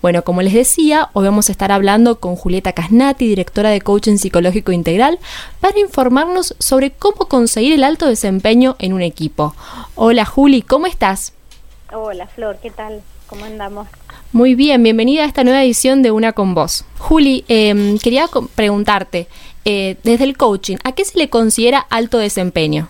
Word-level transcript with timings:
Bueno, 0.00 0.22
como 0.22 0.42
les 0.42 0.52
decía, 0.52 1.10
hoy 1.12 1.24
vamos 1.24 1.48
a 1.48 1.52
estar 1.52 1.72
hablando 1.72 2.20
con 2.20 2.36
Julieta 2.36 2.72
Casnati, 2.72 3.26
directora 3.26 3.70
de 3.70 3.80
Coaching 3.80 4.16
Psicológico 4.18 4.70
Integral, 4.70 5.18
para 5.60 5.80
informarnos 5.80 6.54
sobre 6.60 6.92
cómo 6.92 7.26
conseguir 7.26 7.72
el 7.72 7.82
alto 7.82 8.06
desempeño 8.06 8.76
en 8.78 8.92
un 8.92 9.02
equipo. 9.02 9.56
Hola 9.96 10.24
Juli, 10.24 10.62
¿cómo 10.62 10.86
estás? 10.86 11.32
Hola 11.92 12.28
Flor, 12.28 12.58
¿qué 12.62 12.70
tal? 12.70 13.02
¿Cómo 13.26 13.44
andamos? 13.44 13.88
Muy 14.32 14.54
bien, 14.54 14.84
bienvenida 14.84 15.24
a 15.24 15.26
esta 15.26 15.42
nueva 15.42 15.64
edición 15.64 16.02
de 16.02 16.12
Una 16.12 16.32
con 16.32 16.54
Vos. 16.54 16.84
Juli, 16.98 17.44
em, 17.48 17.98
quería 17.98 18.26
preguntarte, 18.54 19.26
eh, 19.64 19.96
desde 20.04 20.24
el 20.24 20.36
coaching, 20.36 20.76
¿a 20.84 20.92
qué 20.92 21.04
se 21.04 21.18
le 21.18 21.28
considera 21.28 21.80
alto 21.80 22.18
desempeño? 22.18 22.88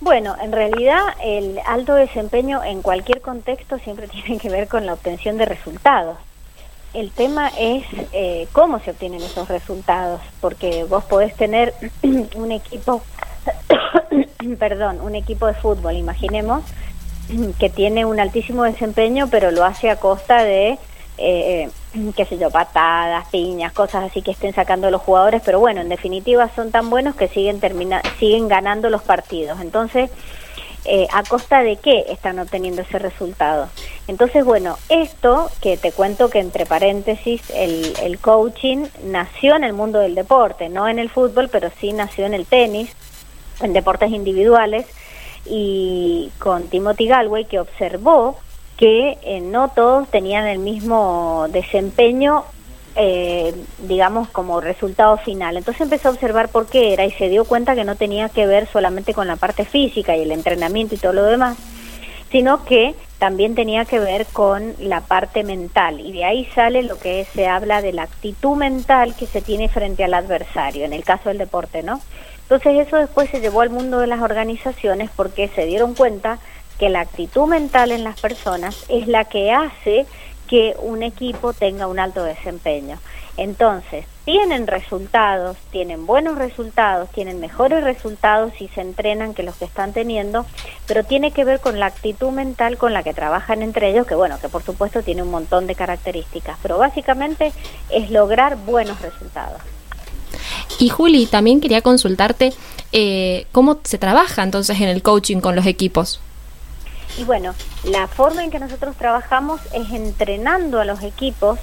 Bueno, 0.00 0.34
en 0.40 0.50
realidad 0.50 1.02
el 1.22 1.60
alto 1.66 1.94
desempeño 1.94 2.64
en 2.64 2.80
cualquier 2.80 3.20
contexto 3.20 3.78
siempre 3.78 4.08
tiene 4.08 4.38
que 4.38 4.48
ver 4.48 4.66
con 4.66 4.86
la 4.86 4.94
obtención 4.94 5.36
de 5.36 5.44
resultados. 5.44 6.16
El 6.94 7.12
tema 7.12 7.48
es 7.56 7.84
eh, 8.12 8.48
cómo 8.52 8.80
se 8.80 8.90
obtienen 8.90 9.22
esos 9.22 9.46
resultados, 9.48 10.20
porque 10.40 10.84
vos 10.84 11.04
podés 11.04 11.36
tener 11.36 11.74
un 12.34 12.50
equipo, 12.50 13.02
perdón, 14.58 15.00
un 15.00 15.14
equipo 15.14 15.46
de 15.46 15.54
fútbol, 15.54 15.96
imaginemos, 15.96 16.64
que 17.60 17.70
tiene 17.70 18.04
un 18.04 18.18
altísimo 18.18 18.64
desempeño, 18.64 19.28
pero 19.30 19.52
lo 19.52 19.64
hace 19.64 19.88
a 19.88 19.96
costa 19.96 20.42
de, 20.42 20.78
eh, 21.20 21.70
qué 22.16 22.24
sé 22.24 22.38
yo, 22.38 22.50
patadas, 22.50 23.28
piñas, 23.28 23.72
cosas 23.72 24.04
así 24.04 24.22
que 24.22 24.30
estén 24.30 24.54
sacando 24.54 24.90
los 24.90 25.02
jugadores, 25.02 25.42
pero 25.44 25.60
bueno, 25.60 25.82
en 25.82 25.88
definitiva 25.88 26.50
son 26.56 26.70
tan 26.70 26.88
buenos 26.88 27.14
que 27.14 27.28
siguen, 27.28 27.60
termina 27.60 28.00
siguen 28.18 28.48
ganando 28.48 28.88
los 28.88 29.02
partidos. 29.02 29.60
Entonces, 29.60 30.10
eh, 30.86 31.06
¿a 31.12 31.22
costa 31.24 31.62
de 31.62 31.76
qué 31.76 32.06
están 32.08 32.38
obteniendo 32.38 32.80
ese 32.82 32.98
resultado? 32.98 33.68
Entonces, 34.08 34.44
bueno, 34.44 34.78
esto 34.88 35.50
que 35.60 35.76
te 35.76 35.92
cuento 35.92 36.30
que 36.30 36.38
entre 36.38 36.64
paréntesis, 36.64 37.42
el, 37.50 37.92
el 38.02 38.18
coaching 38.18 38.86
nació 39.04 39.56
en 39.56 39.64
el 39.64 39.74
mundo 39.74 39.98
del 39.98 40.14
deporte, 40.14 40.70
no 40.70 40.88
en 40.88 40.98
el 40.98 41.10
fútbol, 41.10 41.50
pero 41.50 41.70
sí 41.80 41.92
nació 41.92 42.24
en 42.24 42.32
el 42.32 42.46
tenis, 42.46 42.96
en 43.60 43.74
deportes 43.74 44.10
individuales, 44.10 44.86
y 45.44 46.30
con 46.38 46.68
Timothy 46.68 47.08
Galway 47.08 47.44
que 47.44 47.60
observó 47.60 48.38
que 48.80 49.18
eh, 49.22 49.42
no 49.42 49.68
todos 49.68 50.08
tenían 50.08 50.46
el 50.46 50.58
mismo 50.58 51.46
desempeño, 51.50 52.44
eh, 52.96 53.54
digamos, 53.86 54.30
como 54.30 54.62
resultado 54.62 55.18
final. 55.18 55.58
Entonces 55.58 55.82
empezó 55.82 56.08
a 56.08 56.12
observar 56.12 56.48
por 56.48 56.66
qué 56.66 56.94
era 56.94 57.04
y 57.04 57.10
se 57.10 57.28
dio 57.28 57.44
cuenta 57.44 57.74
que 57.74 57.84
no 57.84 57.96
tenía 57.96 58.30
que 58.30 58.46
ver 58.46 58.66
solamente 58.72 59.12
con 59.12 59.26
la 59.26 59.36
parte 59.36 59.66
física 59.66 60.16
y 60.16 60.22
el 60.22 60.32
entrenamiento 60.32 60.94
y 60.94 60.98
todo 60.98 61.12
lo 61.12 61.24
demás, 61.24 61.58
sino 62.32 62.64
que 62.64 62.94
también 63.18 63.54
tenía 63.54 63.84
que 63.84 63.98
ver 63.98 64.24
con 64.32 64.74
la 64.78 65.02
parte 65.02 65.44
mental. 65.44 66.00
Y 66.00 66.12
de 66.12 66.24
ahí 66.24 66.46
sale 66.54 66.82
lo 66.82 66.98
que 66.98 67.26
se 67.34 67.48
habla 67.48 67.82
de 67.82 67.92
la 67.92 68.04
actitud 68.04 68.56
mental 68.56 69.14
que 69.14 69.26
se 69.26 69.42
tiene 69.42 69.68
frente 69.68 70.04
al 70.04 70.14
adversario, 70.14 70.86
en 70.86 70.94
el 70.94 71.04
caso 71.04 71.28
del 71.28 71.36
deporte, 71.36 71.82
¿no? 71.82 72.00
Entonces 72.44 72.86
eso 72.86 72.96
después 72.96 73.28
se 73.28 73.40
llevó 73.40 73.60
al 73.60 73.68
mundo 73.68 73.98
de 73.98 74.06
las 74.06 74.22
organizaciones 74.22 75.10
porque 75.14 75.48
se 75.48 75.66
dieron 75.66 75.94
cuenta 75.94 76.38
que 76.80 76.88
la 76.88 77.00
actitud 77.00 77.46
mental 77.46 77.92
en 77.92 78.04
las 78.04 78.18
personas 78.18 78.86
es 78.88 79.06
la 79.06 79.26
que 79.26 79.52
hace 79.52 80.06
que 80.48 80.74
un 80.82 81.02
equipo 81.02 81.52
tenga 81.52 81.86
un 81.86 81.98
alto 81.98 82.24
desempeño. 82.24 82.98
Entonces, 83.36 84.06
tienen 84.24 84.66
resultados, 84.66 85.58
tienen 85.70 86.06
buenos 86.06 86.38
resultados, 86.38 87.10
tienen 87.10 87.38
mejores 87.38 87.84
resultados 87.84 88.54
si 88.58 88.66
se 88.68 88.80
entrenan 88.80 89.34
que 89.34 89.42
los 89.42 89.56
que 89.56 89.66
están 89.66 89.92
teniendo, 89.92 90.46
pero 90.86 91.04
tiene 91.04 91.32
que 91.32 91.44
ver 91.44 91.60
con 91.60 91.78
la 91.78 91.86
actitud 91.86 92.30
mental 92.30 92.78
con 92.78 92.94
la 92.94 93.02
que 93.02 93.12
trabajan 93.12 93.62
entre 93.62 93.90
ellos, 93.90 94.06
que 94.06 94.14
bueno, 94.14 94.38
que 94.40 94.48
por 94.48 94.62
supuesto 94.62 95.02
tiene 95.02 95.22
un 95.22 95.30
montón 95.30 95.66
de 95.66 95.74
características, 95.74 96.56
pero 96.62 96.78
básicamente 96.78 97.52
es 97.90 98.10
lograr 98.10 98.56
buenos 98.56 99.02
resultados. 99.02 99.60
Y 100.78 100.88
Juli, 100.88 101.26
también 101.26 101.60
quería 101.60 101.82
consultarte 101.82 102.54
eh, 102.92 103.46
cómo 103.52 103.80
se 103.84 103.98
trabaja 103.98 104.42
entonces 104.42 104.80
en 104.80 104.88
el 104.88 105.02
coaching 105.02 105.40
con 105.40 105.54
los 105.54 105.66
equipos. 105.66 106.20
Y 107.20 107.24
bueno, 107.24 107.54
la 107.84 108.08
forma 108.08 108.42
en 108.42 108.50
que 108.50 108.58
nosotros 108.58 108.96
trabajamos 108.96 109.60
es 109.74 109.90
entrenando 109.90 110.80
a 110.80 110.86
los 110.86 111.02
equipos 111.02 111.58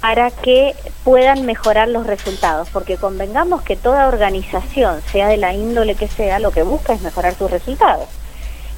para 0.00 0.30
que 0.30 0.76
puedan 1.02 1.44
mejorar 1.46 1.88
los 1.88 2.06
resultados, 2.06 2.68
porque 2.72 2.96
convengamos 2.96 3.62
que 3.62 3.74
toda 3.74 4.06
organización, 4.06 5.02
sea 5.10 5.26
de 5.26 5.36
la 5.36 5.52
índole 5.52 5.96
que 5.96 6.06
sea, 6.06 6.38
lo 6.38 6.52
que 6.52 6.62
busca 6.62 6.92
es 6.92 7.02
mejorar 7.02 7.34
sus 7.34 7.50
resultados. 7.50 8.06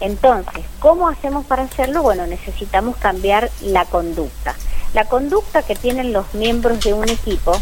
Entonces, 0.00 0.64
¿cómo 0.80 1.06
hacemos 1.06 1.44
para 1.44 1.64
hacerlo? 1.64 2.00
Bueno, 2.00 2.26
necesitamos 2.26 2.96
cambiar 2.96 3.50
la 3.60 3.84
conducta. 3.84 4.54
La 4.94 5.04
conducta 5.04 5.60
que 5.60 5.76
tienen 5.76 6.14
los 6.14 6.32
miembros 6.32 6.80
de 6.80 6.94
un 6.94 7.10
equipo 7.10 7.52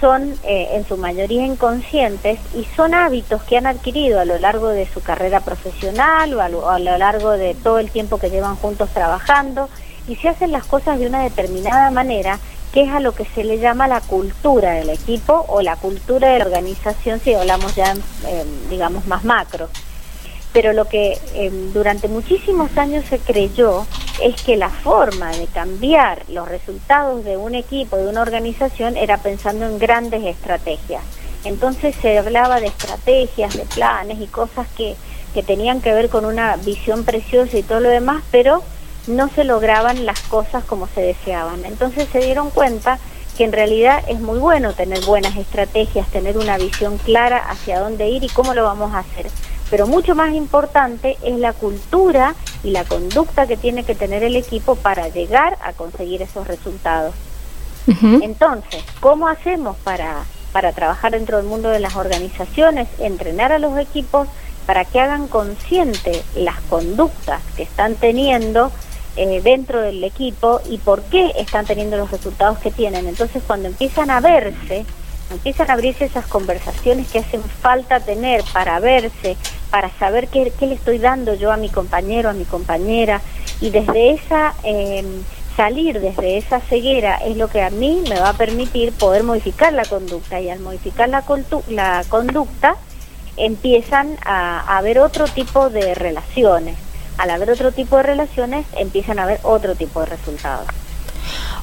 son 0.00 0.34
eh, 0.44 0.68
en 0.72 0.86
su 0.86 0.96
mayoría 0.96 1.44
inconscientes 1.46 2.38
y 2.54 2.64
son 2.76 2.94
hábitos 2.94 3.42
que 3.42 3.56
han 3.56 3.66
adquirido 3.66 4.20
a 4.20 4.24
lo 4.24 4.38
largo 4.38 4.68
de 4.68 4.86
su 4.86 5.02
carrera 5.02 5.40
profesional 5.40 6.34
o 6.34 6.40
a 6.40 6.78
lo, 6.78 6.98
largo 6.98 7.32
de 7.32 7.54
todo 7.54 7.78
el 7.78 7.90
tiempo 7.90 8.18
que 8.18 8.30
llevan 8.30 8.56
juntos 8.56 8.90
trabajando 8.90 9.68
y 10.08 10.16
se 10.16 10.28
hacen 10.28 10.52
las 10.52 10.64
cosas 10.64 10.98
de 10.98 11.06
una 11.06 11.22
determinada 11.22 11.90
manera 11.90 12.38
que 12.72 12.82
es 12.82 12.90
a 12.90 13.00
lo 13.00 13.12
que 13.12 13.24
se 13.24 13.44
le 13.44 13.58
llama 13.58 13.86
la 13.86 14.00
cultura 14.00 14.72
del 14.72 14.90
equipo 14.90 15.44
o 15.48 15.62
la 15.62 15.76
cultura 15.76 16.28
de 16.28 16.40
la 16.40 16.46
organización 16.46 17.20
si 17.20 17.32
hablamos 17.32 17.74
ya, 17.76 17.94
digamos, 18.68 19.06
más 19.06 19.24
macro 19.24 19.68
pero 20.54 20.72
lo 20.72 20.84
que 20.84 21.18
em, 21.34 21.72
durante 21.72 22.06
muchísimos 22.06 22.78
años 22.78 23.04
se 23.10 23.18
creyó 23.18 23.84
es 24.22 24.40
que 24.40 24.56
la 24.56 24.70
forma 24.70 25.32
de 25.32 25.48
cambiar 25.48 26.22
los 26.28 26.48
resultados 26.48 27.24
de 27.24 27.36
un 27.36 27.56
equipo, 27.56 27.96
de 27.96 28.08
una 28.08 28.22
organización, 28.22 28.96
era 28.96 29.18
pensando 29.18 29.66
en 29.66 29.80
grandes 29.80 30.22
estrategias. 30.24 31.02
Entonces 31.42 31.96
se 32.00 32.16
hablaba 32.16 32.60
de 32.60 32.68
estrategias, 32.68 33.56
de 33.56 33.64
planes 33.64 34.20
y 34.20 34.28
cosas 34.28 34.68
que, 34.76 34.94
que 35.34 35.42
tenían 35.42 35.80
que 35.80 35.92
ver 35.92 36.08
con 36.08 36.24
una 36.24 36.54
visión 36.56 37.04
preciosa 37.04 37.58
y 37.58 37.64
todo 37.64 37.80
lo 37.80 37.88
demás, 37.88 38.22
pero 38.30 38.62
no 39.08 39.28
se 39.30 39.42
lograban 39.42 40.06
las 40.06 40.20
cosas 40.20 40.62
como 40.62 40.86
se 40.86 41.00
deseaban. 41.00 41.64
Entonces 41.64 42.08
se 42.12 42.20
dieron 42.20 42.50
cuenta 42.50 43.00
que 43.36 43.42
en 43.42 43.50
realidad 43.50 44.04
es 44.06 44.20
muy 44.20 44.38
bueno 44.38 44.72
tener 44.72 45.04
buenas 45.04 45.36
estrategias, 45.36 46.06
tener 46.10 46.38
una 46.38 46.56
visión 46.58 46.96
clara 46.98 47.38
hacia 47.38 47.80
dónde 47.80 48.08
ir 48.08 48.22
y 48.22 48.28
cómo 48.28 48.54
lo 48.54 48.62
vamos 48.62 48.94
a 48.94 49.00
hacer 49.00 49.26
pero 49.70 49.86
mucho 49.86 50.14
más 50.14 50.34
importante 50.34 51.16
es 51.22 51.38
la 51.38 51.52
cultura 51.52 52.34
y 52.62 52.70
la 52.70 52.84
conducta 52.84 53.46
que 53.46 53.56
tiene 53.56 53.84
que 53.84 53.94
tener 53.94 54.22
el 54.22 54.36
equipo 54.36 54.76
para 54.76 55.08
llegar 55.08 55.58
a 55.62 55.72
conseguir 55.72 56.22
esos 56.22 56.46
resultados. 56.46 57.14
Entonces, 57.86 58.82
¿cómo 59.00 59.28
hacemos 59.28 59.76
para, 59.76 60.24
para 60.52 60.72
trabajar 60.72 61.12
dentro 61.12 61.36
del 61.36 61.46
mundo 61.46 61.68
de 61.68 61.80
las 61.80 61.96
organizaciones? 61.96 62.88
Entrenar 62.98 63.52
a 63.52 63.58
los 63.58 63.78
equipos 63.78 64.26
para 64.66 64.86
que 64.86 65.00
hagan 65.00 65.28
consciente 65.28 66.22
las 66.34 66.60
conductas 66.62 67.42
que 67.56 67.62
están 67.62 67.96
teniendo 67.96 68.72
eh, 69.16 69.42
dentro 69.44 69.80
del 69.80 70.02
equipo 70.02 70.60
y 70.68 70.78
por 70.78 71.02
qué 71.02 71.32
están 71.38 71.66
teniendo 71.66 71.96
los 71.96 72.10
resultados 72.10 72.58
que 72.58 72.70
tienen. 72.70 73.06
Entonces, 73.06 73.42
cuando 73.46 73.68
empiezan 73.68 74.10
a 74.10 74.20
verse, 74.20 74.86
empiezan 75.30 75.70
a 75.70 75.74
abrirse 75.74 76.04
esas 76.04 76.26
conversaciones 76.26 77.08
que 77.08 77.20
hacen 77.20 77.42
falta 77.42 78.00
tener 78.00 78.42
para 78.52 78.78
verse, 78.80 79.36
para 79.70 79.90
saber 79.98 80.28
qué, 80.28 80.52
le 80.60 80.74
estoy 80.74 80.98
dando 80.98 81.34
yo 81.34 81.52
a 81.52 81.56
mi 81.56 81.68
compañero, 81.68 82.30
a 82.30 82.32
mi 82.32 82.44
compañera, 82.44 83.20
y 83.60 83.70
desde 83.70 84.10
esa, 84.10 84.54
em, 84.62 85.22
salir 85.56 86.00
desde 86.00 86.36
esa 86.36 86.60
ceguera 86.60 87.16
es 87.16 87.36
lo 87.36 87.48
que 87.48 87.62
a 87.62 87.70
mí 87.70 88.02
me 88.08 88.18
va 88.18 88.30
a 88.30 88.34
permitir 88.34 88.92
poder 88.92 89.22
modificar 89.22 89.72
la 89.72 89.84
conducta, 89.84 90.40
y 90.40 90.50
al 90.50 90.60
modificar 90.60 91.08
la, 91.08 91.24
la 91.68 92.04
conducta 92.08 92.76
empiezan 93.36 94.16
a, 94.24 94.76
haber 94.76 94.98
otro 94.98 95.26
tipo 95.26 95.70
de 95.70 95.94
relaciones. 95.94 96.76
Al 97.18 97.30
haber 97.30 97.50
otro 97.50 97.72
tipo 97.72 97.96
de 97.96 98.02
relaciones, 98.02 98.66
empiezan 98.76 99.18
a 99.18 99.24
haber 99.24 99.40
otro 99.44 99.74
tipo 99.74 100.00
de 100.00 100.06
resultados. 100.06 100.66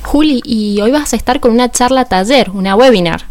Juli, 0.04 0.42
y 0.44 0.82
hoy 0.82 0.92
vas 0.92 1.14
a 1.14 1.16
estar 1.16 1.40
con 1.40 1.52
una 1.52 1.70
charla 1.70 2.06
taller, 2.06 2.50
una 2.52 2.76
webinar. 2.76 3.22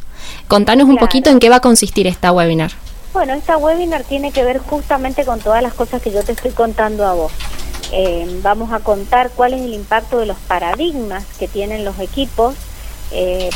Contanos 0.50 0.88
un 0.88 0.97
poquito 0.97 1.31
en 1.31 1.38
qué 1.38 1.49
va 1.49 1.56
a 1.56 1.61
consistir 1.61 2.08
esta 2.08 2.32
webinar. 2.32 2.73
Bueno, 3.12 3.35
esta 3.35 3.56
webinar 3.56 4.02
tiene 4.02 4.32
que 4.32 4.43
ver 4.43 4.58
justamente 4.58 5.25
con 5.25 5.38
todas 5.38 5.62
las 5.62 5.75
cosas 5.75 6.02
que 6.02 6.11
yo 6.11 6.25
te 6.25 6.32
estoy 6.32 6.50
contando 6.50 7.06
a 7.06 7.14
vos. 7.14 7.31
Eh, 7.93 8.26
vamos 8.43 8.73
a 8.73 8.81
contar 8.81 9.31
cuál 9.31 9.55
es 9.55 9.62
el 9.62 9.73
impacto 9.75 10.19
de 10.19 10.26
los 10.26 10.37
paradigmas 10.38 11.25
que 11.38 11.47
tienen 11.47 11.85
los 11.85 12.00
equipos, 12.00 12.56
eh, 13.12 13.49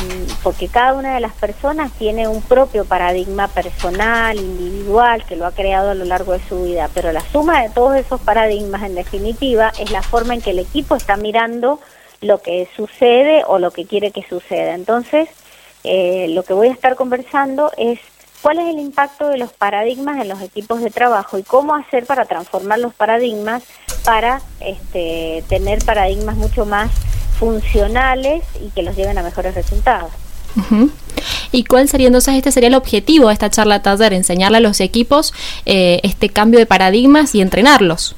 porque 0.45 0.69
cada 0.69 0.95
una 0.95 1.17
de 1.17 1.21
las 1.21 1.33
personas 1.33 1.91
tiene 1.99 2.29
un 2.29 2.43
propio 2.43 2.85
paradigma 2.85 3.49
personal, 3.49 4.39
individual, 4.39 5.25
que 5.25 5.35
lo 5.35 5.47
ha 5.47 5.51
creado 5.51 5.91
a 5.91 5.95
lo 5.97 6.05
largo 6.05 6.31
de 6.31 6.49
su 6.49 6.63
vida, 6.63 6.89
pero 6.95 7.11
la 7.11 7.23
suma 7.33 7.61
de 7.61 7.71
todos 7.71 7.97
esos 7.97 8.21
paradigmas, 8.21 8.85
en 8.85 8.95
definitiva, 8.95 9.73
es 9.81 9.91
la 9.91 10.03
forma 10.03 10.35
en 10.35 10.43
que 10.43 10.51
el 10.51 10.61
equipo 10.61 10.95
está 10.95 11.17
mirando 11.17 11.81
lo 12.21 12.39
que 12.41 12.69
sucede 12.77 13.43
o 13.49 13.59
lo 13.59 13.73
que 13.73 13.85
quiere 13.85 14.13
que 14.13 14.23
suceda. 14.23 14.77
Entonces, 14.77 15.29
eh, 15.85 16.27
lo 16.31 16.43
que 16.43 16.55
voy 16.55 16.69
a 16.69 16.73
estar 16.73 16.97
conversando 16.97 17.71
es 17.77 18.01
cuál 18.43 18.59
es 18.59 18.69
el 18.69 18.79
impacto 18.79 19.29
de 19.29 19.39
los 19.39 19.53
paradigmas 19.53 20.21
en 20.21 20.29
los 20.29 20.41
equipos 20.41 20.81
de 20.81 20.91
trabajo 20.91 21.39
y 21.39 21.43
cómo 21.43 21.75
hacer 21.75 22.07
para 22.07 22.25
transformar 22.25 22.79
los 22.79 22.95
paradigmas 22.95 23.63
para 24.05 24.43
este, 24.61 25.45
tener 25.49 25.85
paradigmas 25.85 26.37
mucho 26.37 26.67
más 26.67 26.91
funcionales 27.39 28.45
y 28.63 28.71
que 28.71 28.83
los 28.83 28.97
lleven 28.97 29.19
a 29.19 29.23
mejores 29.23 29.55
resultados. 29.55 30.11
¿Y 31.53 31.65
cuál 31.65 31.89
sería 31.89 32.07
entonces, 32.07 32.35
este 32.35 32.53
sería 32.53 32.69
el 32.69 32.75
objetivo 32.75 33.29
de 33.29 33.33
esta 33.33 33.51
charla 33.51 33.83
taller, 33.83 34.13
enseñarle 34.13 34.59
a 34.59 34.61
los 34.61 34.81
equipos 34.81 35.33
eh, 35.67 36.01
este 36.03 36.29
cambio 36.29 36.61
de 36.61 36.67
paradigmas 36.67 37.35
y 37.35 37.41
entrenarlos? 37.41 38.15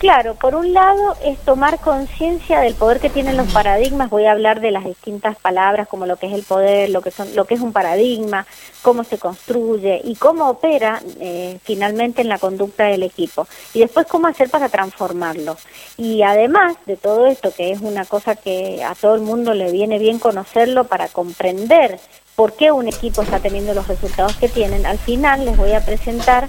Claro, 0.00 0.34
por 0.34 0.54
un 0.54 0.72
lado 0.72 1.14
es 1.22 1.38
tomar 1.40 1.78
conciencia 1.78 2.60
del 2.60 2.72
poder 2.72 3.00
que 3.00 3.10
tienen 3.10 3.36
los 3.36 3.52
paradigmas. 3.52 4.08
Voy 4.08 4.24
a 4.24 4.32
hablar 4.32 4.62
de 4.62 4.70
las 4.70 4.86
distintas 4.86 5.36
palabras 5.36 5.88
como 5.88 6.06
lo 6.06 6.16
que 6.16 6.26
es 6.26 6.32
el 6.32 6.42
poder, 6.42 6.88
lo 6.88 7.02
que 7.02 7.10
son, 7.10 7.36
lo 7.36 7.44
que 7.44 7.52
es 7.52 7.60
un 7.60 7.74
paradigma, 7.74 8.46
cómo 8.80 9.04
se 9.04 9.18
construye 9.18 10.00
y 10.02 10.14
cómo 10.14 10.48
opera 10.48 11.02
eh, 11.20 11.58
finalmente 11.64 12.22
en 12.22 12.30
la 12.30 12.38
conducta 12.38 12.84
del 12.84 13.02
equipo. 13.02 13.46
Y 13.74 13.80
después 13.80 14.06
cómo 14.06 14.26
hacer 14.26 14.48
para 14.48 14.70
transformarlo. 14.70 15.58
Y 15.98 16.22
además 16.22 16.76
de 16.86 16.96
todo 16.96 17.26
esto, 17.26 17.52
que 17.54 17.70
es 17.70 17.82
una 17.82 18.06
cosa 18.06 18.36
que 18.36 18.82
a 18.82 18.94
todo 18.94 19.14
el 19.14 19.20
mundo 19.20 19.52
le 19.52 19.70
viene 19.70 19.98
bien 19.98 20.18
conocerlo 20.18 20.84
para 20.84 21.08
comprender 21.08 22.00
por 22.36 22.54
qué 22.54 22.72
un 22.72 22.88
equipo 22.88 23.20
está 23.20 23.40
teniendo 23.40 23.74
los 23.74 23.86
resultados 23.86 24.34
que 24.36 24.48
tienen, 24.48 24.86
al 24.86 24.98
final 24.98 25.44
les 25.44 25.58
voy 25.58 25.72
a 25.72 25.84
presentar 25.84 26.48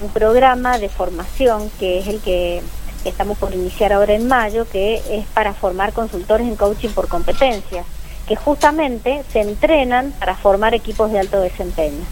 un 0.00 0.10
programa 0.10 0.78
de 0.78 0.88
formación 0.88 1.68
que 1.80 1.98
es 1.98 2.06
el 2.06 2.20
que 2.20 2.62
estamos 3.08 3.38
por 3.38 3.54
iniciar 3.54 3.92
ahora 3.92 4.14
en 4.14 4.28
mayo, 4.28 4.66
que 4.70 5.02
es 5.10 5.26
para 5.34 5.54
formar 5.54 5.92
consultores 5.92 6.46
en 6.46 6.56
coaching 6.56 6.90
por 6.90 7.08
competencias, 7.08 7.86
que 8.26 8.36
justamente 8.36 9.22
se 9.32 9.40
entrenan 9.40 10.12
para 10.18 10.36
formar 10.36 10.74
equipos 10.74 11.10
de 11.10 11.20
alto 11.20 11.40
desempeño. 11.40 12.04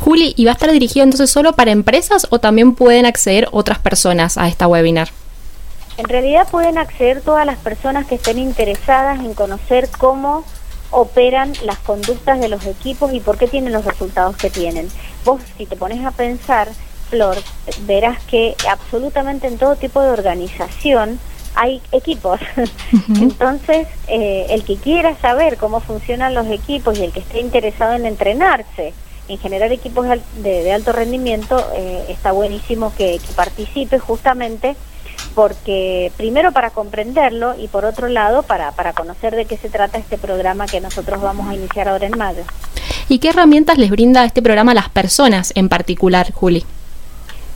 Juli, 0.00 0.34
¿y 0.36 0.44
va 0.44 0.52
a 0.52 0.54
estar 0.54 0.70
dirigido 0.70 1.04
entonces 1.04 1.30
solo 1.30 1.52
para 1.52 1.70
empresas 1.70 2.26
o 2.30 2.38
también 2.38 2.74
pueden 2.74 3.06
acceder 3.06 3.48
otras 3.52 3.78
personas 3.78 4.38
a 4.38 4.48
esta 4.48 4.66
webinar? 4.66 5.08
En 5.96 6.08
realidad 6.08 6.48
pueden 6.50 6.78
acceder 6.78 7.20
todas 7.20 7.44
las 7.44 7.58
personas 7.58 8.06
que 8.06 8.14
estén 8.14 8.38
interesadas 8.38 9.20
en 9.20 9.34
conocer 9.34 9.88
cómo 9.98 10.44
operan 10.90 11.52
las 11.64 11.78
conductas 11.78 12.40
de 12.40 12.48
los 12.48 12.64
equipos 12.66 13.12
y 13.12 13.20
por 13.20 13.38
qué 13.38 13.46
tienen 13.46 13.72
los 13.72 13.84
resultados 13.84 14.36
que 14.36 14.50
tienen. 14.50 14.88
Vos, 15.24 15.40
si 15.56 15.66
te 15.66 15.76
pones 15.76 16.04
a 16.04 16.10
pensar, 16.10 16.68
Flor, 17.10 17.36
verás 17.82 18.22
que 18.24 18.54
absolutamente 18.70 19.46
en 19.48 19.58
todo 19.58 19.76
tipo 19.76 20.00
de 20.00 20.10
organización 20.10 21.18
hay 21.54 21.82
equipos. 21.92 22.40
Entonces, 23.20 23.88
eh, 24.08 24.46
el 24.50 24.64
que 24.64 24.76
quiera 24.76 25.16
saber 25.20 25.56
cómo 25.56 25.80
funcionan 25.80 26.34
los 26.34 26.46
equipos 26.46 26.98
y 26.98 27.04
el 27.04 27.12
que 27.12 27.20
esté 27.20 27.40
interesado 27.40 27.94
en 27.94 28.06
entrenarse, 28.06 28.94
en 29.28 29.38
generar 29.38 29.72
equipos 29.72 30.06
de, 30.36 30.72
alto 30.72 30.92
rendimiento, 30.92 31.62
eh, 31.74 32.06
está 32.08 32.32
buenísimo 32.32 32.92
que, 32.96 33.18
que 33.18 33.32
participe 33.34 33.98
justamente 33.98 34.76
porque 35.34 36.10
primero 36.16 36.52
para 36.52 36.70
comprenderlo 36.70 37.54
y 37.58 37.68
por 37.68 37.84
otro 37.84 38.08
lado 38.08 38.42
para, 38.42 38.72
para 38.72 38.92
conocer 38.92 39.36
de 39.36 39.44
qué 39.44 39.56
se 39.56 39.68
trata 39.68 39.98
este 39.98 40.18
programa 40.18 40.66
que 40.66 40.80
nosotros 40.80 41.20
vamos 41.20 41.48
a 41.48 41.54
iniciar 41.54 41.88
ahora 41.88 42.06
en 42.06 42.18
mayo. 42.18 42.42
¿Y 43.08 43.18
qué 43.18 43.30
herramientas 43.30 43.78
les 43.78 43.90
brinda 43.90 44.24
este 44.24 44.42
programa 44.42 44.72
a 44.72 44.74
las 44.74 44.88
personas 44.88 45.52
en 45.54 45.68
particular, 45.68 46.32
Juli? 46.32 46.64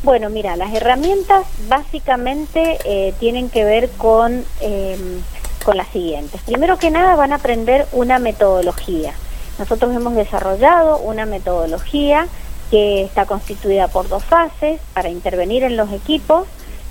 Bueno, 0.05 0.29
mira, 0.29 0.55
las 0.57 0.75
herramientas 0.75 1.47
básicamente 1.67 2.77
eh, 2.85 3.15
tienen 3.21 3.49
que 3.49 3.65
ver 3.65 3.89
con, 3.93 4.45
em, 4.61 5.23
con 5.65 5.79
las 5.79 5.89
siguientes. 5.89 6.43
Primero 6.43 6.79
que 6.79 6.91
nada 6.91 7.17
van 7.17 7.33
a 7.33 7.37
aprender 7.37 7.87
una 7.91 8.19
metodología. 8.19 9.15
Nosotros 9.59 9.97
hemos 9.97 10.15
desarrollado 10.15 10.99
una 10.99 11.25
metodología 11.25 12.27
que 12.71 13.03
está 13.03 13.25
constituida 13.25 13.89
por 13.89 14.07
dos 14.09 14.23
fases 14.23 14.79
para 14.93 15.09
intervenir 15.09 15.63
en 15.63 15.79
los 15.79 15.91
equipos 15.91 16.47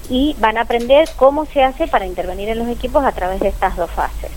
y 0.10 0.36
van 0.40 0.58
a 0.58 0.62
aprender 0.62 1.08
cómo 1.16 1.46
se 1.46 1.62
hace 1.62 1.88
para 1.88 2.08
intervenir 2.08 2.50
en 2.50 2.58
los 2.58 2.68
equipos 2.68 3.06
a 3.06 3.12
través 3.12 3.42
de 3.42 3.50
estas 3.50 3.78
dos 3.78 3.92
fases. 3.92 4.32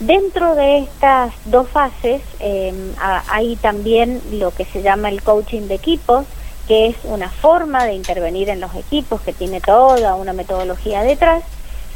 Dentro 0.00 0.54
de 0.54 0.78
estas 0.78 1.34
dos 1.44 1.68
fases 1.68 2.22
em, 2.40 2.94
hay 3.28 3.56
también 3.56 4.22
lo 4.32 4.52
que 4.52 4.64
se 4.64 4.80
llama 4.80 5.10
el 5.10 5.22
coaching 5.22 5.68
de 5.68 5.74
equipos, 5.74 6.24
que 6.66 6.88
es 6.88 6.96
una 7.04 7.30
forma 7.30 7.84
de 7.84 7.94
intervenir 7.94 8.48
en 8.48 8.60
los 8.60 8.74
equipos 8.74 9.20
que 9.20 9.32
tiene 9.32 9.60
toda 9.60 10.14
una 10.14 10.32
metodología 10.32 11.02
detrás 11.02 11.42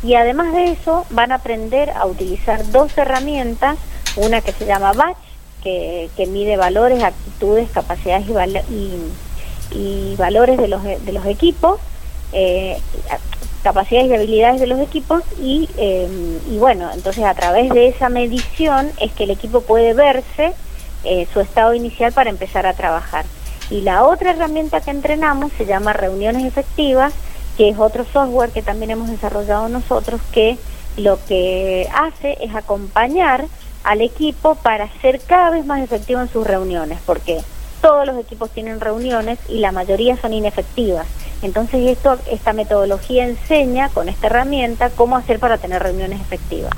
y 0.02 0.14
además 0.14 0.52
de 0.52 0.72
eso 0.72 1.04
van 1.10 1.32
a 1.32 1.36
aprender 1.36 1.90
a 1.90 2.06
utilizar 2.06 2.70
dos 2.70 2.96
herramientas, 2.96 3.76
una 4.16 4.40
que 4.40 4.52
se 4.52 4.66
llama 4.66 4.92
Batch, 4.92 5.16
que, 5.62 6.26
mide 6.28 6.56
valores, 6.56 7.02
actitudes, 7.02 7.68
capacidades 7.70 8.26
y, 9.72 10.14
valores 10.16 10.58
de 10.58 10.68
los, 10.68 10.82
de 10.82 11.12
los 11.12 11.26
equipos, 11.26 11.80
eh, 12.32 12.78
capacidades 13.62 14.10
y 14.10 14.14
habilidades 14.14 14.60
de 14.60 14.66
los 14.66 14.80
equipos 14.80 15.22
y, 15.38 15.68
eh, 15.76 16.08
y 16.50 16.56
bueno, 16.56 16.90
entonces 16.94 17.24
a 17.24 17.34
través 17.34 17.70
de 17.70 17.88
esa 17.88 18.08
medición 18.08 18.90
es 19.00 19.12
que 19.12 19.24
el 19.24 19.30
equipo 19.30 19.60
puede 19.60 19.92
verse 19.92 20.54
eh, 21.04 21.26
su 21.32 21.40
estado 21.40 21.74
inicial 21.74 22.12
para 22.12 22.30
empezar 22.30 22.66
a 22.66 22.72
trabajar. 22.72 23.26
Y 23.70 23.82
la 23.82 24.04
otra 24.04 24.32
herramienta 24.32 24.80
que 24.80 24.90
entrenamos 24.90 25.52
se 25.56 25.64
llama 25.64 25.92
reuniones 25.92 26.44
efectivas, 26.44 27.12
que 27.56 27.68
es 27.68 27.78
otro 27.78 28.04
software 28.12 28.50
que 28.50 28.62
también 28.62 28.90
hemos 28.90 29.08
desarrollado 29.08 29.68
nosotros 29.68 30.20
que 30.32 30.58
lo 30.96 31.24
que 31.26 31.88
hace 31.94 32.36
es 32.40 32.54
acompañar 32.54 33.46
al 33.84 34.00
equipo 34.00 34.56
para 34.56 34.88
ser 35.00 35.20
cada 35.20 35.50
vez 35.50 35.64
más 35.64 35.80
efectivo 35.80 36.20
en 36.20 36.28
sus 36.28 36.46
reuniones, 36.46 36.98
porque 37.06 37.40
todos 37.80 38.06
los 38.06 38.18
equipos 38.18 38.50
tienen 38.50 38.80
reuniones 38.80 39.38
y 39.48 39.58
la 39.58 39.72
mayoría 39.72 40.16
son 40.20 40.34
inefectivas. 40.34 41.06
Entonces 41.42 41.88
esto, 41.88 42.18
esta 42.30 42.52
metodología 42.52 43.24
enseña 43.24 43.88
con 43.88 44.08
esta 44.08 44.26
herramienta 44.26 44.90
cómo 44.90 45.16
hacer 45.16 45.38
para 45.38 45.58
tener 45.58 45.82
reuniones 45.82 46.20
efectivas. 46.20 46.72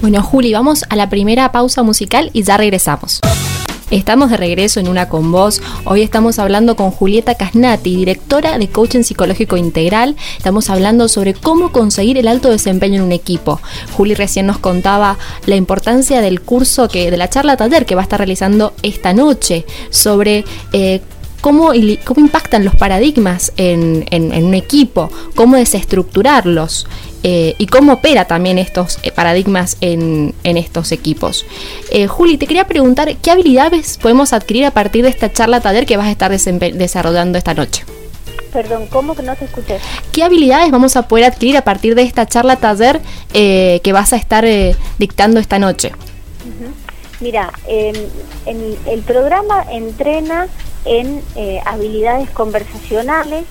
Bueno, 0.00 0.22
Juli, 0.22 0.52
vamos 0.52 0.84
a 0.88 0.96
la 0.96 1.08
primera 1.08 1.50
pausa 1.50 1.82
musical 1.82 2.30
y 2.32 2.42
ya 2.42 2.56
regresamos. 2.56 3.20
Estamos 3.94 4.30
de 4.30 4.36
regreso 4.36 4.80
en 4.80 4.88
Una 4.88 5.08
con 5.08 5.30
Voz. 5.30 5.62
Hoy 5.84 6.02
estamos 6.02 6.40
hablando 6.40 6.74
con 6.74 6.90
Julieta 6.90 7.36
Casnati, 7.36 7.94
directora 7.94 8.58
de 8.58 8.66
Coaching 8.66 9.04
Psicológico 9.04 9.56
Integral. 9.56 10.16
Estamos 10.36 10.68
hablando 10.68 11.08
sobre 11.08 11.32
cómo 11.32 11.70
conseguir 11.70 12.18
el 12.18 12.26
alto 12.26 12.50
desempeño 12.50 12.96
en 12.96 13.02
un 13.02 13.12
equipo. 13.12 13.60
Juli 13.92 14.14
recién 14.14 14.46
nos 14.46 14.58
contaba 14.58 15.16
la 15.46 15.54
importancia 15.54 16.20
del 16.20 16.40
curso 16.40 16.88
que, 16.88 17.12
de 17.12 17.16
la 17.16 17.30
charla 17.30 17.56
taller 17.56 17.86
que 17.86 17.94
va 17.94 18.00
a 18.00 18.02
estar 18.02 18.18
realizando 18.18 18.74
esta 18.82 19.12
noche 19.12 19.64
sobre 19.90 20.44
eh, 20.72 21.00
cómo, 21.40 21.70
cómo 22.04 22.20
impactan 22.20 22.64
los 22.64 22.74
paradigmas 22.74 23.52
en, 23.56 24.04
un 24.44 24.54
equipo, 24.54 25.08
cómo 25.36 25.54
desestructurarlos 25.54 26.88
eh, 27.24 27.56
y 27.58 27.66
cómo 27.66 27.94
opera 27.94 28.26
también 28.26 28.58
estos 28.58 29.00
eh, 29.02 29.10
paradigmas 29.10 29.76
en, 29.80 30.34
estos 30.44 30.92
equipos. 30.92 31.44
Eh, 31.90 32.06
Juli, 32.06 32.38
te 32.38 32.46
quería 32.46 32.66
preguntar, 32.66 33.16
¿qué 33.16 33.30
habilidades 33.32 33.98
podemos 33.98 34.32
adquirir 34.32 34.66
a 34.66 34.70
partir 34.70 35.02
de 35.02 35.10
esta 35.10 35.32
charla 35.32 35.60
taller 35.60 35.86
que 35.86 35.96
vas 35.96 36.06
a 36.06 36.10
estar 36.10 36.30
desarrollando 36.30 37.36
esta 37.36 37.54
noche? 37.54 37.84
Perdón, 38.52 38.86
¿cómo 38.88 39.16
que 39.16 39.22
no 39.22 39.34
te 39.34 39.46
escuché? 39.46 39.78
¿Qué 40.12 40.22
habilidades 40.22 40.70
vamos 40.70 40.94
a 40.94 41.08
poder 41.08 41.24
adquirir 41.24 41.56
a 41.56 41.62
partir 41.62 41.96
de 41.96 42.02
esta 42.02 42.26
charla 42.26 42.56
taller 42.56 43.00
que 43.32 43.90
vas 43.92 44.12
a 44.12 44.16
estar 44.16 44.46
dictando 44.98 45.40
esta 45.40 45.58
noche? 45.58 45.90
Mira, 47.20 47.52
el 47.66 49.02
programa 49.04 49.64
entrena 49.72 50.46
en 50.84 51.22
eh, 51.36 51.60
habilidades 51.64 52.30
conversacionales. 52.30 53.44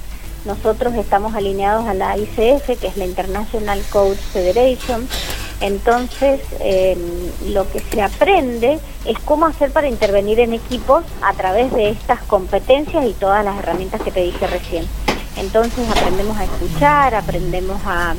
Nosotros 0.45 0.93
estamos 0.95 1.35
alineados 1.35 1.87
a 1.87 1.93
la 1.93 2.17
ICF, 2.17 2.79
que 2.79 2.87
es 2.87 2.97
la 2.97 3.05
International 3.05 3.81
Coach 3.91 4.17
Federation. 4.17 5.07
Entonces, 5.61 6.41
em, 6.59 6.99
lo 7.53 7.69
que 7.71 7.79
se 7.79 8.01
aprende 8.01 8.79
es 9.05 9.19
cómo 9.19 9.45
hacer 9.45 9.71
para 9.71 9.87
intervenir 9.87 10.41
en 10.41 10.53
equipos 10.53 11.05
a 11.21 11.33
través 11.33 11.71
de 11.71 11.89
estas 11.89 12.21
competencias 12.23 13.05
y 13.05 13.13
todas 13.13 13.45
las 13.45 13.57
herramientas 13.57 14.01
que 14.01 14.11
te 14.11 14.21
dije 14.21 14.45
recién. 14.47 14.85
Entonces, 15.37 15.89
aprendemos 15.89 16.37
a 16.37 16.43
escuchar, 16.43 17.15
aprendemos 17.15 17.79
a, 17.85 18.15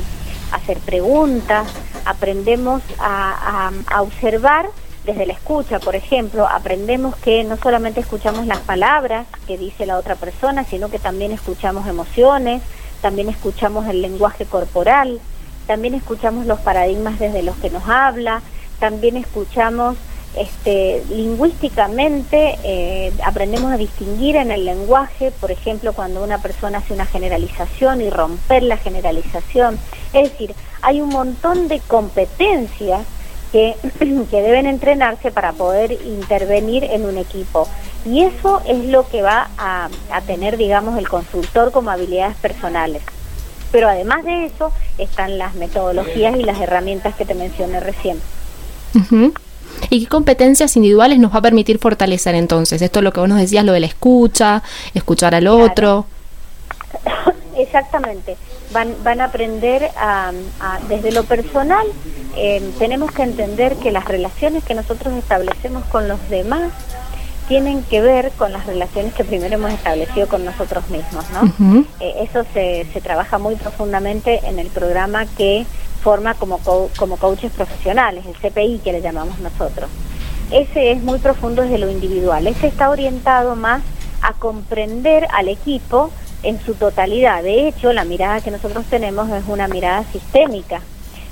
hacer 0.51 0.79
preguntas, 0.79 1.67
aprendemos 2.05 2.81
a 2.99 3.71
observar 3.99 4.69
desde 5.05 5.25
la 5.25 5.33
escucha, 5.33 5.79
por 5.79 5.95
ejemplo, 5.95 6.47
aprendemos 6.47 7.15
que 7.15 7.43
no 7.43 7.57
solamente 7.57 7.99
escuchamos 7.99 8.47
las 8.47 8.59
palabras 8.59 9.27
que 9.47 9.57
dice 9.57 9.85
la 9.85 9.97
otra 9.97 10.15
persona, 10.15 10.63
sino 10.63 10.89
que 10.89 10.99
también 10.99 11.31
escuchamos 11.31 11.87
emociones, 11.87 12.61
también 13.01 13.29
escuchamos 13.29 13.87
el 13.87 14.01
lenguaje 14.01 14.45
corporal, 14.45 15.19
también 15.67 15.93
escuchamos 15.93 16.45
los 16.45 16.59
paradigmas 16.59 17.19
desde 17.19 17.43
los 17.43 17.55
que 17.57 17.69
nos 17.69 17.87
habla, 17.87 18.41
también 18.79 19.17
escuchamos 19.17 19.95
este, 20.35 21.03
lingüísticamente, 21.09 22.57
eh, 22.63 23.13
aprendemos 23.23 23.71
a 23.71 23.77
distinguir 23.77 24.35
en 24.35 24.51
el 24.51 24.65
lenguaje, 24.65 25.31
por 25.39 25.51
ejemplo, 25.51 25.93
cuando 25.93 26.23
una 26.23 26.39
persona 26.39 26.79
hace 26.79 26.93
una 26.93 27.05
generalización 27.05 28.01
y 28.01 28.09
romper 28.09 28.63
la 28.63 28.77
generalización. 28.77 29.79
Es 30.13 30.31
decir, 30.31 30.53
hay 30.81 30.99
un 30.99 31.09
montón 31.09 31.67
de 31.67 31.79
competencias 31.79 33.05
que, 34.31 34.41
deben 34.41 34.65
entrenarse 34.65 35.31
para 35.31 35.53
poder 35.53 35.91
intervenir 35.91 36.83
en 36.83 37.05
un 37.05 37.17
equipo. 37.17 37.67
Y 38.05 38.23
eso 38.23 38.61
es 38.67 38.85
lo 38.85 39.07
que 39.07 39.21
va 39.21 39.49
a, 39.57 39.89
tener, 40.27 40.57
digamos, 40.57 40.97
el 40.97 41.07
consultor 41.07 41.71
como 41.71 41.89
habilidades 41.89 42.35
personales. 42.37 43.01
Pero 43.71 43.89
además 43.89 44.23
de 44.25 44.45
eso 44.45 44.71
están 44.97 45.37
las 45.37 45.55
metodologías 45.55 46.37
y 46.37 46.43
las 46.43 46.59
herramientas 46.59 47.15
que 47.15 47.25
te 47.25 47.33
mencioné 47.33 47.79
recién. 47.79 48.19
¿Y 49.89 50.01
qué 50.01 50.07
competencias 50.07 50.75
individuales 50.75 51.19
nos 51.19 51.33
va 51.33 51.39
a 51.39 51.41
permitir 51.41 51.79
fortalecer 51.79 52.35
entonces? 52.35 52.81
Esto 52.81 52.99
es 52.99 53.03
lo 53.03 53.11
que 53.11 53.19
vos 53.19 53.29
nos 53.29 53.39
decías, 53.39 53.65
lo 53.65 53.73
de 53.73 53.81
la 53.81 53.87
escucha, 53.87 54.63
escuchar 54.93 55.33
al 55.35 55.47
otro. 55.47 56.05
Exactamente. 57.57 58.37
Van, 58.71 58.95
van 59.03 59.21
a 59.21 59.25
aprender 59.25 59.91
a, 59.97 60.31
desde 60.89 61.11
lo 61.11 61.23
personal. 61.23 61.85
Eh, 62.35 62.71
tenemos 62.79 63.11
que 63.11 63.23
entender 63.23 63.75
que 63.77 63.91
las 63.91 64.05
relaciones 64.05 64.63
que 64.63 64.75
nosotros 64.75 65.13
establecemos 65.13 65.83
con 65.85 66.07
los 66.07 66.29
demás 66.29 66.71
tienen 67.47 67.83
que 67.83 68.01
ver 68.01 68.31
con 68.31 68.51
las 68.51 68.65
relaciones 68.65 69.13
que 69.13 69.23
primero 69.23 69.55
hemos 69.55 69.71
establecido 69.71 70.27
con 70.27 70.43
nosotros 70.43 70.89
mismos, 70.89 71.25
¿no? 71.29 71.85
Eh, 71.99 72.27
eso 72.27 72.43
se, 72.53 72.87
se 72.91 73.01
trabaja 73.01 73.37
muy 73.37 73.55
profundamente 73.55 74.41
en 74.45 74.57
el 74.57 74.67
programa 74.67 75.25
que 75.37 75.65
forma 76.01 76.33
como, 76.33 76.59
como 76.97 77.17
coaches 77.17 77.51
profesionales, 77.51 78.25
el 78.25 78.35
CPI 78.35 78.79
que 78.83 78.93
le 78.93 79.01
llamamos 79.01 79.39
nosotros. 79.39 79.89
Ese 80.51 80.91
es 80.91 81.01
muy 81.01 81.19
profundo 81.19 81.63
desde 81.63 81.77
lo 81.77 81.89
individual, 81.89 82.45
ese 82.47 82.67
está 82.67 82.89
orientado 82.89 83.55
más 83.55 83.81
a 84.21 84.33
comprender 84.33 85.27
al 85.33 85.49
equipo 85.49 86.11
en 86.45 86.63
su 86.63 86.75
totalidad. 86.75 87.43
De 87.43 87.67
hecho, 87.67 87.91
la 87.91 88.05
mirada 88.05 88.41
que 88.41 88.51
nosotros 88.51 88.85
tenemos 88.85 89.29
es 89.31 89.43
una 89.47 89.67
mirada 89.67 90.03
sistémica, 90.11 90.81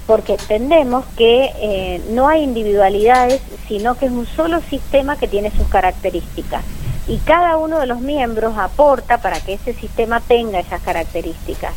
porque 0.07 0.33
entendemos 0.33 1.05
que 1.15 1.51
eh, 1.61 2.01
no 2.09 2.27
hay 2.27 2.43
individualidades, 2.43 3.41
sino 3.67 3.95
que 3.95 4.07
es 4.07 4.11
un 4.11 4.25
solo 4.25 4.59
sistema 4.69 5.15
que 5.15 5.27
tiene 5.27 5.51
sus 5.51 5.67
características. 5.67 6.63
Y 7.07 7.17
cada 7.19 7.57
uno 7.57 7.79
de 7.79 7.85
los 7.85 8.01
miembros 8.01 8.57
aporta 8.57 9.19
para 9.19 9.39
que 9.39 9.53
ese 9.53 9.73
sistema 9.73 10.19
tenga 10.19 10.59
esas 10.59 10.81
características. 10.81 11.73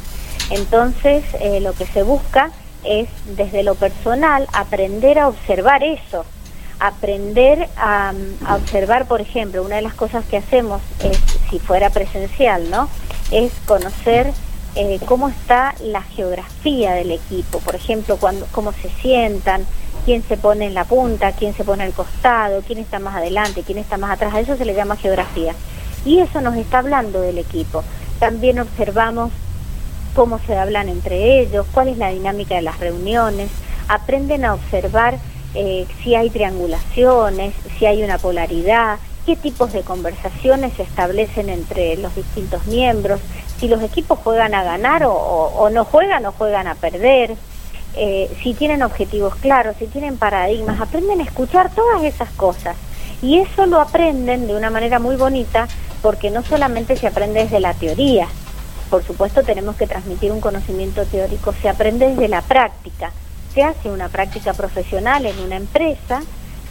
Entonces, 0.50 1.25
eh, 1.40 1.61
lo 1.61 1.73
que 1.75 1.87
se 1.87 2.02
busca 2.02 2.50
es, 2.85 3.09
desde 3.37 3.62
lo 3.62 3.75
personal, 3.75 4.47
aprender 4.52 5.19
a 5.19 5.28
observar 5.28 5.83
eso, 5.83 6.25
aprender 6.78 7.69
a, 7.76 8.12
a, 8.47 8.55
observar, 8.55 9.07
por 9.07 9.21
ejemplo, 9.21 9.62
una 9.62 9.76
de 9.76 9.83
las 9.83 9.95
cosas 9.95 10.25
que 10.25 10.37
hacemos 10.37 10.81
es, 11.02 11.19
si 11.50 11.59
fuera 11.59 11.90
presencial, 11.90 12.71
¿no? 12.71 12.88
Es 13.30 13.52
conocer 13.66 14.33
eh, 14.75 15.00
cómo 15.06 15.28
está 15.28 15.75
la 15.80 16.02
geografía 16.02 16.92
del 16.92 17.11
equipo, 17.11 17.61
por 17.61 17.75
ejemplo, 17.75 18.16
cuando, 18.18 18.47
cómo 18.52 18.73
se 18.73 18.90
sientan, 19.00 19.66
quién 20.04 20.23
se 20.23 20.37
pone 20.37 20.66
en 20.66 20.75
la 20.75 20.85
punta, 20.85 21.33
quién 21.33 21.54
se 21.54 21.64
pone 21.64 21.83
al 21.83 21.92
costado, 21.92 22.62
quién 22.62 22.78
está 22.78 22.99
más 22.99 23.16
adelante, 23.16 23.62
quién 23.64 23.78
está 23.78 23.97
más 23.97 24.11
atrás, 24.11 24.35
a 24.35 24.40
eso 24.40 24.56
se 24.56 24.64
le 24.64 24.75
llama 24.75 24.97
geografía. 24.97 25.54
Y 26.04 26.21
eso 26.21 26.40
nos 26.40 26.56
está 26.56 26.78
hablando 26.78 27.21
del 27.21 27.38
equipo. 27.38 27.83
También 28.21 28.61
observamos 28.61 29.33
cómo 30.14 30.38
se 30.47 30.56
hablan 30.56 30.88
entre 30.88 31.40
ellos, 31.40 31.66
cuál 31.73 31.88
es 31.88 31.99
la 31.99 32.11
dinámica 32.11 32.54
de 32.54 32.62
las 32.62 32.78
reuniones, 32.78 33.50
aprenden 33.88 34.45
a 34.45 34.54
observar 34.54 35.18
eh, 35.54 35.87
si 36.02 36.14
hay 36.14 36.30
triangulaciones, 36.30 37.54
si 37.78 37.87
hay 37.87 38.02
una 38.02 38.18
polaridad, 38.18 38.99
qué 39.26 39.35
tipos 39.35 39.73
de 39.73 39.83
conversaciones 39.83 40.73
se 40.75 40.85
establecen 40.85 41.50
entre 41.50 41.97
los 41.97 42.14
distintos 42.14 42.64
miembros, 42.66 43.21
si 43.59 43.66
los 43.66 43.83
equipos 43.83 44.21
juegan 44.21 44.54
a 44.54 44.62
ganar 44.62 45.02
o, 45.04 45.68
no 45.73 45.85
juegan 45.85 46.25
o 46.26 46.33
juegan 46.33 46.68
a 46.68 46.76
perder, 46.76 47.35
eh, 47.97 48.30
si 48.42 48.54
tienen 48.54 48.83
objetivos 48.83 49.35
claros, 49.35 49.76
si 49.78 49.87
tienen 49.87 50.16
paradigmas, 50.16 50.80
aprenden 50.80 51.21
a 51.21 51.25
escuchar 51.25 51.71
todas 51.75 52.04
esas 52.04 52.30
cosas. 52.30 52.76
Y 53.21 53.38
eso 53.38 53.66
lo 53.66 53.80
aprenden 53.80 54.47
de 54.47 54.54
una 54.54 54.71
manera 54.71 55.00
muy 55.00 55.16
bonita 55.16 55.66
porque 56.02 56.30
no 56.30 56.42
solamente 56.45 56.97
se 56.97 57.09
aprende 57.09 57.42
desde 57.42 57.59
la 57.59 57.75
teoría, 57.75 58.28
por 58.90 59.02
supuesto 59.02 59.42
tenemos 59.42 59.75
que 59.75 59.88
transmitir 59.88 60.30
un 60.30 60.40
conocimiento 60.40 61.04
teórico, 61.04 61.52
se 61.61 61.68
aprende 61.68 62.09
desde 62.11 62.28
la 62.28 62.42
práctica, 62.42 63.11
se 63.52 63.64
hace 63.64 63.90
una 63.90 64.09
práctica 64.09 64.52
profesional 64.52 65.26
en 65.26 65.38
una 65.40 65.56
empresa 65.56 66.23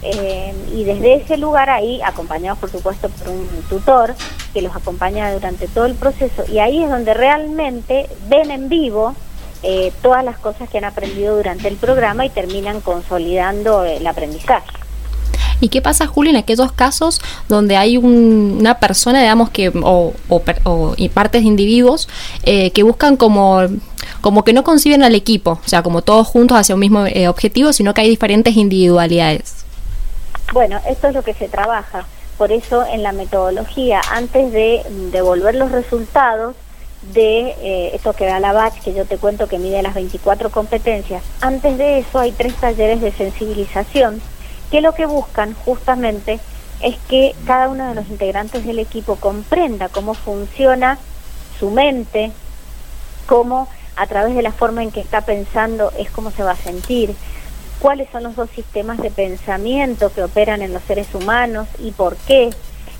eh, 0.05 0.53
y 0.75 0.83
desde 0.83 1.15
ese 1.15 1.38
lugar 1.38 1.69
ahí, 1.69 2.00
acompañados 2.03 2.59
por 2.59 2.69
supuesto 2.69 3.09
por 3.09 3.29
un 3.29 3.47
tutor 3.69 4.13
que 4.53 4.62
los 4.62 4.75
acompaña 4.75 5.33
durante 5.33 5.67
todo 5.67 5.85
el 5.85 5.95
proceso, 5.95 6.43
y 6.47 6.59
ahí 6.59 6.83
es 6.83 6.89
donde 6.89 7.13
realmente 7.13 8.07
ven 8.29 8.51
en 8.51 8.69
vivo 8.69 9.15
eh, 9.63 9.91
todas 10.03 10.24
las 10.24 10.38
cosas 10.38 10.69
que 10.69 10.77
han 10.77 10.83
aprendido 10.83 11.35
durante 11.38 11.67
el 11.67 11.75
programa 11.75 12.24
y 12.24 12.29
terminan 12.29 12.81
consolidando 12.81 13.83
el 13.83 14.05
aprendizaje. 14.05 14.69
¿Y 15.59 15.69
qué 15.69 15.81
pasa, 15.81 16.05
Julio, 16.05 16.29
en 16.29 16.38
aquellos 16.38 16.71
casos 16.74 17.19
donde 17.47 17.75
hay 17.75 17.97
una 17.97 18.77
persona, 18.79 19.21
digamos, 19.21 19.50
que 19.50 19.71
o, 19.74 20.13
y 20.97 21.09
partes 21.09 21.41
de 21.41 21.47
individuos 21.47 22.07
eh, 22.43 22.69
que 22.71 22.83
buscan 22.83 23.17
como 23.17 23.62
como 24.21 24.43
que 24.43 24.53
no 24.53 24.63
conciben 24.63 25.03
al 25.03 25.15
equipo, 25.15 25.59
o 25.65 25.67
sea, 25.69 25.81
como 25.81 26.01
todos 26.01 26.27
juntos 26.27 26.57
hacia 26.57 26.75
un 26.75 26.81
mismo 26.81 27.05
objetivo, 27.27 27.74
sino 27.74 27.93
que 27.93 28.01
hay 28.01 28.09
diferentes 28.09 28.55
individualidades? 28.55 29.64
Bueno, 30.54 30.80
esto 30.88 31.08
es 31.08 31.14
lo 31.14 31.24
que 31.24 31.34
se 31.34 31.48
trabaja. 31.48 32.06
Por 32.38 32.52
eso 32.52 32.86
en 32.86 33.04
la 33.04 33.12
metodología, 33.12 34.02
antes 34.12 34.52
de 34.52 34.84
devolver 35.12 35.56
los 35.56 35.72
resultados 35.72 36.56
de 37.14 37.56
eh, 37.62 37.92
esto 37.94 38.14
que 38.14 38.25
da 38.25 38.40
la 38.40 38.52
BACH, 38.52 38.82
que 38.82 38.94
yo 38.94 39.06
te 39.06 39.18
cuento 39.18 39.48
que 39.48 39.60
mide 39.60 39.82
las 39.82 39.94
24 39.94 40.50
competencias, 40.50 41.24
antes 41.40 41.78
de 41.78 42.00
eso 42.00 42.20
hay 42.20 42.32
tres 42.32 42.56
talleres 42.56 43.00
de 43.02 43.12
sensibilización 43.12 44.22
que 44.72 44.82
lo 44.82 44.94
que 44.94 45.06
buscan 45.06 45.54
justamente 45.66 46.40
es 46.82 46.98
que 47.08 47.36
cada 47.46 47.70
uno 47.70 47.88
de 47.88 47.96
los 47.96 48.10
integrantes 48.10 48.66
del 48.66 48.80
equipo 48.80 49.16
comprenda 49.16 49.90
cómo 49.90 50.14
funciona 50.14 50.98
su 51.60 51.70
mente, 51.72 52.32
cómo 53.28 53.68
a 53.96 54.08
través 54.08 54.36
de 54.36 54.42
la 54.42 54.52
forma 54.52 54.84
en 54.84 54.92
que 54.92 55.00
está 55.00 55.22
pensando 55.22 55.92
es 55.98 56.10
cómo 56.10 56.32
se 56.32 56.44
va 56.44 56.52
a 56.52 56.58
sentir, 56.58 57.16
cuáles 57.79 58.10
son 58.12 58.24
los 58.24 58.36
dos 58.36 58.50
sistemas 58.50 58.98
de 58.98 59.12
pensamiento 59.12 60.12
que 60.13 60.24
operan 60.24 60.62
en 60.62 60.74
los 60.74 60.84
seres 60.84 61.13
humanos 61.13 61.67
y 61.79 61.91
por 61.91 62.15
qué, 62.15 62.50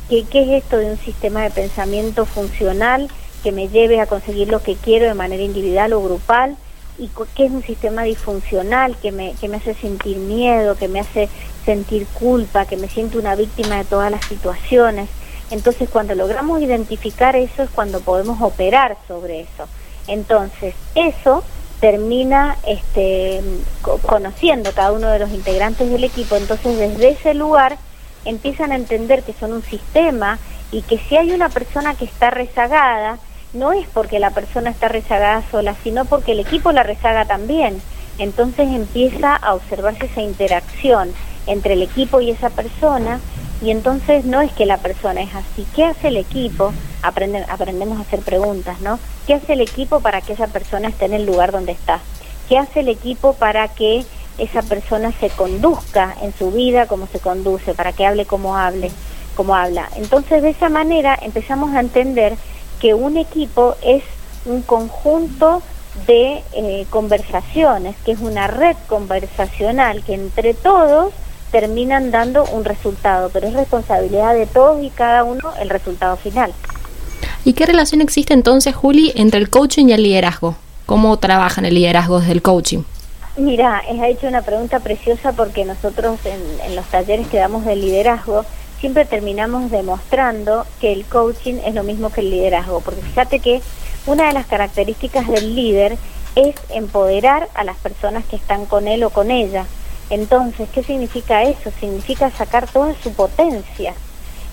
qué, 0.10 0.26
es 0.32 0.64
esto 0.64 0.78
de 0.78 0.92
un 0.92 0.98
sistema 0.98 1.44
de 1.44 1.52
pensamiento 1.52 2.26
funcional 2.26 3.10
que 3.44 3.52
me 3.52 3.68
lleve 3.68 4.00
a 4.00 4.08
conseguir 4.08 4.50
lo 4.50 4.62
que 4.62 4.76
quiero 4.76 5.06
de 5.06 5.14
manera 5.14 5.44
individual 5.44 5.94
o 5.94 6.02
grupal 6.02 6.58
y 6.98 7.10
qué 7.36 7.46
es 7.46 7.52
un 7.52 7.64
sistema 7.64 8.04
disfuncional 8.04 8.96
que 8.98 9.12
me, 9.12 9.34
que 9.34 9.50
me 9.50 9.58
hace 9.58 9.74
sentir 9.74 10.18
miedo, 10.18 10.76
que 10.76 10.88
me 10.88 11.02
hace 11.02 11.30
sentir 11.66 12.08
culpa, 12.08 12.66
que 12.66 12.78
me 12.78 12.88
siento 12.88 13.20
una 13.20 13.36
víctima 13.36 13.78
de 13.78 13.86
todas 13.86 14.12
las 14.12 14.24
situaciones. 14.26 15.10
Entonces 15.52 15.90
cuando 15.90 16.16
logramos 16.16 16.62
identificar 16.62 17.36
eso 17.36 17.64
es 17.64 17.70
cuando 17.70 18.00
podemos 18.00 18.42
operar 18.42 18.98
sobre 19.08 19.42
eso. 19.42 19.68
Entonces 20.08 20.74
eso 20.96 21.44
termina 21.86 22.58
este, 22.66 23.42
conociendo 23.84 24.72
cada 24.72 24.92
uno 24.92 25.08
de 25.10 25.20
los 25.20 25.30
integrantes 25.30 25.88
del 25.88 26.04
equipo, 26.04 26.36
entonces 26.36 26.80
desde 26.80 27.10
ese 27.10 27.36
lugar 27.36 27.78
empiezan 28.26 28.72
a 28.72 28.76
entender 28.76 29.22
que 29.22 29.34
son 29.34 29.54
un 29.54 29.62
sistema 29.62 30.40
y 30.72 30.82
que 30.82 30.98
si 30.98 31.16
hay 31.16 31.32
una 31.32 31.50
persona 31.50 31.94
que 31.94 32.06
está 32.06 32.32
rezagada, 32.32 33.20
no 33.54 33.72
es 33.72 33.88
porque 33.88 34.18
la 34.18 34.32
persona 34.32 34.72
está 34.72 34.88
rezagada 34.88 35.44
sola, 35.52 35.76
sino 35.84 36.06
porque 36.06 36.32
el 36.32 36.40
equipo 36.40 36.72
la 36.72 36.82
rezaga 36.82 37.26
también. 37.26 37.80
Entonces 38.18 38.68
empieza 38.68 39.36
a 39.36 39.54
observarse 39.54 40.08
esa 40.08 40.22
interacción 40.22 41.14
entre 41.46 41.74
el 41.74 41.84
equipo 41.84 42.20
y 42.20 42.32
esa 42.32 42.50
persona 42.50 43.20
y 43.62 43.72
entonces 43.72 44.26
no 44.26 44.42
es 44.42 44.52
que 44.52 44.66
la 44.66 44.78
persona 44.78 45.22
es 45.22 45.34
así. 45.34 45.66
¿Qué 45.76 45.86
hace 45.86 46.10
el 46.10 46.18
equipo? 46.18 46.74
aprendemos 47.02 48.00
a 48.00 48.02
hacer 48.02 48.22
preguntas, 48.22 48.82
¿no? 48.82 48.98
¿Qué 49.28 49.36
hace 49.36 49.54
el 49.54 49.62
equipo 49.62 50.00
para 50.00 50.22
que 50.22 50.34
esa 50.34 50.48
persona 50.48 50.90
esté 50.90 51.06
en 51.06 51.14
el 51.14 51.26
lugar 51.26 51.52
donde 51.52 51.72
está? 51.72 52.00
¿Qué 52.50 52.58
hace 52.58 52.80
el 52.80 52.90
equipo 52.90 53.34
para 53.34 53.68
que 53.68 54.04
esa 54.40 54.64
persona 54.64 55.12
se 55.20 55.30
conduzca 55.30 56.16
en 56.24 56.34
su 56.34 56.52
vida 56.52 56.88
como 56.88 57.06
se 57.08 57.20
conduce, 57.20 57.76
para 57.76 57.94
que 57.94 58.08
hable 58.08 58.26
como 58.26 58.58
hable, 58.58 58.90
como 59.36 59.56
habla? 59.56 59.90
Entonces 59.98 60.42
de 60.42 60.50
esa 60.50 60.70
manera 60.70 61.18
empezamos 61.22 61.76
a 61.76 61.80
entender 61.80 62.36
que 62.80 62.96
un 62.96 63.18
equipo 63.18 63.76
es 63.84 64.04
un 64.46 64.64
conjunto 64.64 65.62
de 66.08 66.44
eh, 66.54 66.86
conversaciones, 66.90 67.96
que 68.04 68.12
es 68.12 68.20
una 68.20 68.48
red 68.48 68.76
conversacional 68.88 70.04
que 70.04 70.16
entre 70.16 70.54
todos 70.56 71.14
terminan 71.52 72.12
dando 72.12 72.46
un 72.46 72.66
resultado, 72.66 73.30
pero 73.32 73.48
es 73.48 73.54
responsabilidad 73.54 74.34
de 74.34 74.46
todos 74.46 74.84
y 74.84 74.90
cada 74.90 75.24
uno 75.24 75.54
el 75.60 75.70
resultado 75.70 76.18
final. 76.18 76.54
¿Y 77.44 77.54
qué 77.54 77.66
relación 77.66 78.02
existe 78.02 78.34
entonces, 78.34 78.76
Juli, 78.76 79.14
entre 79.16 79.40
el 79.40 79.50
coaching 79.50 79.88
y 79.88 79.94
el 79.94 80.04
liderazgo? 80.04 80.56
¿Cómo 80.86 81.18
trabajan 81.18 81.66
el 81.66 81.76
liderazgo 81.76 82.20
desde 82.20 82.34
el 82.34 82.42
coaching? 82.42 82.84
Mira, 83.38 83.82
ha 83.88 84.08
hecho 84.08 84.28
una 84.28 84.42
pregunta 84.42 84.80
preciosa 84.80 85.34
porque 85.34 85.66
nosotros 85.66 86.20
en, 86.26 86.42
en 86.66 86.76
los 86.76 86.86
talleres 86.86 87.28
que 87.28 87.38
damos 87.38 87.66
de 87.66 87.76
liderazgo 87.76 88.46
siempre 88.80 89.06
terminamos 89.06 89.72
demostrando 89.72 90.66
que 90.80 90.94
el 90.94 91.06
coaching 91.06 91.56
es 91.66 91.74
lo 91.74 91.84
mismo 91.84 92.12
que 92.12 92.22
el 92.22 92.30
liderazgo, 92.30 92.82
porque 92.82 93.02
fíjate 93.02 93.40
que 93.40 93.62
una 94.06 94.28
de 94.28 94.34
las 94.34 94.46
características 94.46 95.28
del 95.28 95.56
líder 95.56 95.98
es 96.36 96.56
empoderar 96.70 97.50
a 97.56 97.64
las 97.64 97.78
personas 97.78 98.26
que 98.26 98.36
están 98.36 98.66
con 98.66 98.88
él 98.88 99.04
o 99.04 99.10
con 99.10 99.32
ella. 99.32 99.66
Entonces, 100.10 100.70
¿qué 100.74 100.84
significa 100.84 101.44
eso? 101.44 101.72
Significa 101.80 102.30
sacar 102.32 102.68
toda 102.68 102.94
su 103.02 103.14
potencia, 103.14 103.94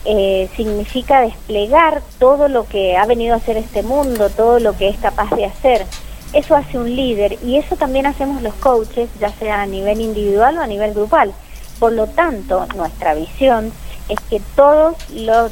eh, 0.05 0.49
significa 0.57 1.21
desplegar 1.21 2.03
todo 2.19 2.49
lo 2.49 2.65
que 2.65 2.97
ha 2.97 3.07
venido 3.07 3.35
a 3.35 3.37
hacer 3.37 3.57
este 3.57 3.83
mundo, 3.83 4.31
todo 4.31 4.59
lo 4.59 4.77
que 4.77 4.89
es 4.89 4.97
capaz 4.99 5.31
de 5.37 5.45
hacer. 5.45 5.87
Eso 6.33 6.57
hace 6.57 6.79
un 6.79 6.97
líder 6.97 7.39
y 7.45 7.59
eso 7.59 7.77
también 7.77 8.07
hacemos 8.07 8.41
los 8.43 8.55
coaches, 8.55 9.11
ya 9.21 9.31
sea 9.31 9.63
a 9.63 9.67
nivel 9.67 10.01
individual 10.01 10.57
o 10.57 10.63
a 10.63 10.67
nivel 10.67 10.95
grupal. 10.95 11.35
Por 11.79 11.93
lo 11.93 12.07
tanto, 12.07 12.67
nuestra 12.75 13.13
visión 13.13 13.73
es 14.09 14.19
que 14.31 14.41
todos 14.57 14.97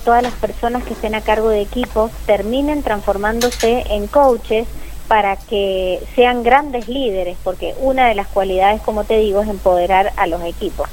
todas 0.04 0.22
las 0.22 0.32
personas 0.34 0.82
que 0.84 0.94
estén 0.94 1.14
a 1.14 1.20
cargo 1.20 1.48
de 1.50 1.60
equipos 1.60 2.10
terminen 2.26 2.82
transformándose 2.82 3.84
en 3.90 4.06
coaches 4.06 4.66
para 5.10 5.34
que 5.34 5.98
sean 6.14 6.44
grandes 6.44 6.86
líderes, 6.86 7.36
porque 7.42 7.74
una 7.80 8.06
de 8.06 8.14
las 8.14 8.28
cualidades, 8.28 8.80
como 8.80 9.02
te 9.02 9.18
digo, 9.18 9.42
es 9.42 9.48
empoderar 9.48 10.12
a 10.16 10.28
los 10.28 10.40
equipos. 10.44 10.88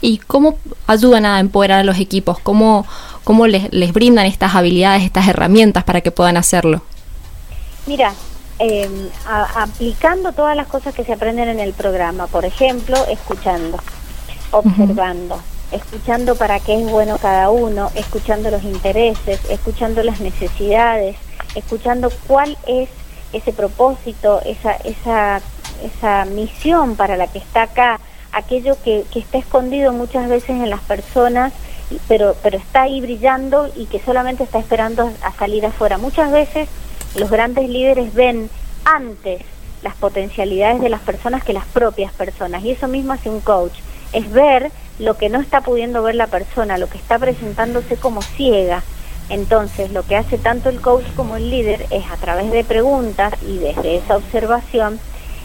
¿Y 0.00 0.18
cómo 0.18 0.56
ayudan 0.86 1.26
a 1.26 1.40
empoderar 1.40 1.80
a 1.80 1.82
los 1.82 1.98
equipos? 1.98 2.38
¿Cómo, 2.38 2.86
cómo 3.24 3.48
les, 3.48 3.72
les 3.72 3.92
brindan 3.92 4.26
estas 4.26 4.54
habilidades, 4.54 5.02
estas 5.02 5.26
herramientas 5.26 5.82
para 5.82 6.00
que 6.00 6.12
puedan 6.12 6.36
hacerlo? 6.36 6.80
Mira, 7.86 8.14
eh, 8.60 8.88
aplicando 9.56 10.30
todas 10.30 10.56
las 10.56 10.68
cosas 10.68 10.94
que 10.94 11.02
se 11.02 11.14
aprenden 11.14 11.48
en 11.48 11.58
el 11.58 11.72
programa, 11.72 12.28
por 12.28 12.44
ejemplo, 12.44 13.04
escuchando, 13.08 13.80
observando, 14.52 15.40
escuchando 15.72 16.36
para 16.36 16.60
qué 16.60 16.80
es 16.80 16.88
bueno 16.88 17.18
cada 17.18 17.50
uno, 17.50 17.90
escuchando 17.96 18.48
los 18.52 18.62
intereses, 18.62 19.40
escuchando 19.50 20.04
las 20.04 20.20
necesidades, 20.20 21.16
escuchando 21.56 22.10
cuál 22.26 22.56
es 22.66 22.88
ese 23.32 23.52
propósito, 23.52 24.40
esa, 24.44 24.72
esa, 24.72 25.40
esa 25.82 26.24
misión 26.26 26.96
para 26.96 27.16
la 27.16 27.26
que 27.26 27.38
está 27.38 27.62
acá, 27.62 28.00
aquello 28.32 28.76
que, 28.84 29.04
que 29.12 29.18
está 29.18 29.38
escondido 29.38 29.92
muchas 29.92 30.28
veces 30.28 30.50
en 30.50 30.70
las 30.70 30.80
personas, 30.80 31.52
pero, 32.08 32.36
pero 32.42 32.58
está 32.58 32.82
ahí 32.82 33.00
brillando 33.00 33.70
y 33.76 33.86
que 33.86 34.00
solamente 34.00 34.44
está 34.44 34.58
esperando 34.58 35.10
a 35.22 35.32
salir 35.32 35.66
afuera. 35.66 35.98
Muchas 35.98 36.30
veces 36.30 36.68
los 37.16 37.30
grandes 37.30 37.68
líderes 37.68 38.14
ven 38.14 38.50
antes 38.84 39.42
las 39.82 39.94
potencialidades 39.94 40.80
de 40.80 40.88
las 40.88 41.00
personas 41.00 41.44
que 41.44 41.52
las 41.52 41.66
propias 41.66 42.12
personas. 42.12 42.64
Y 42.64 42.72
eso 42.72 42.88
mismo 42.88 43.12
hace 43.12 43.30
un 43.30 43.40
coach, 43.40 43.74
es 44.12 44.30
ver 44.30 44.70
lo 44.98 45.16
que 45.16 45.28
no 45.28 45.40
está 45.40 45.60
pudiendo 45.60 46.02
ver 46.02 46.14
la 46.14 46.26
persona, 46.26 46.78
lo 46.78 46.88
que 46.88 46.98
está 46.98 47.18
presentándose 47.18 47.96
como 47.96 48.22
ciega. 48.22 48.82
Entonces, 49.28 49.90
lo 49.90 50.04
que 50.04 50.16
hace 50.16 50.38
tanto 50.38 50.68
el 50.68 50.80
coach 50.80 51.06
como 51.16 51.36
el 51.36 51.50
líder 51.50 51.86
es 51.90 52.04
a 52.10 52.16
través 52.16 52.50
de 52.52 52.64
preguntas 52.64 53.32
y 53.46 53.58
desde 53.58 53.96
esa 53.96 54.16
observación 54.16 55.00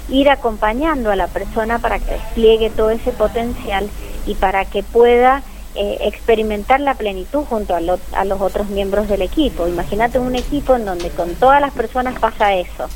ir 0.09 0.29
acompañando 0.29 1.11
a 1.11 1.15
la 1.15 1.27
persona 1.27 1.79
para 1.79 1.99
que 1.99 2.11
despliegue 2.11 2.69
todo 2.69 2.91
ese 2.91 3.11
potencial 3.11 3.89
y 4.25 4.35
para 4.35 4.65
que 4.65 4.83
pueda 4.83 5.41
eh, 5.73 5.97
experimentar 6.01 6.79
la 6.81 6.95
plenitud 6.95 7.43
junto 7.49 7.73
a, 7.73 7.79
a 7.79 8.25
los 8.25 8.41
otros 8.41 8.69
miembros 8.69 9.07
del 9.07 9.21
equipo. 9.21 9.67
Imagínate 9.67 10.19
un 10.19 10.35
equipo 10.35 10.75
en 10.75 10.85
donde 10.85 11.09
con 11.09 11.33
todas 11.35 11.61
las 11.61 11.71
personas 11.71 12.19
pasa 12.19 12.53
eso. 12.53 12.87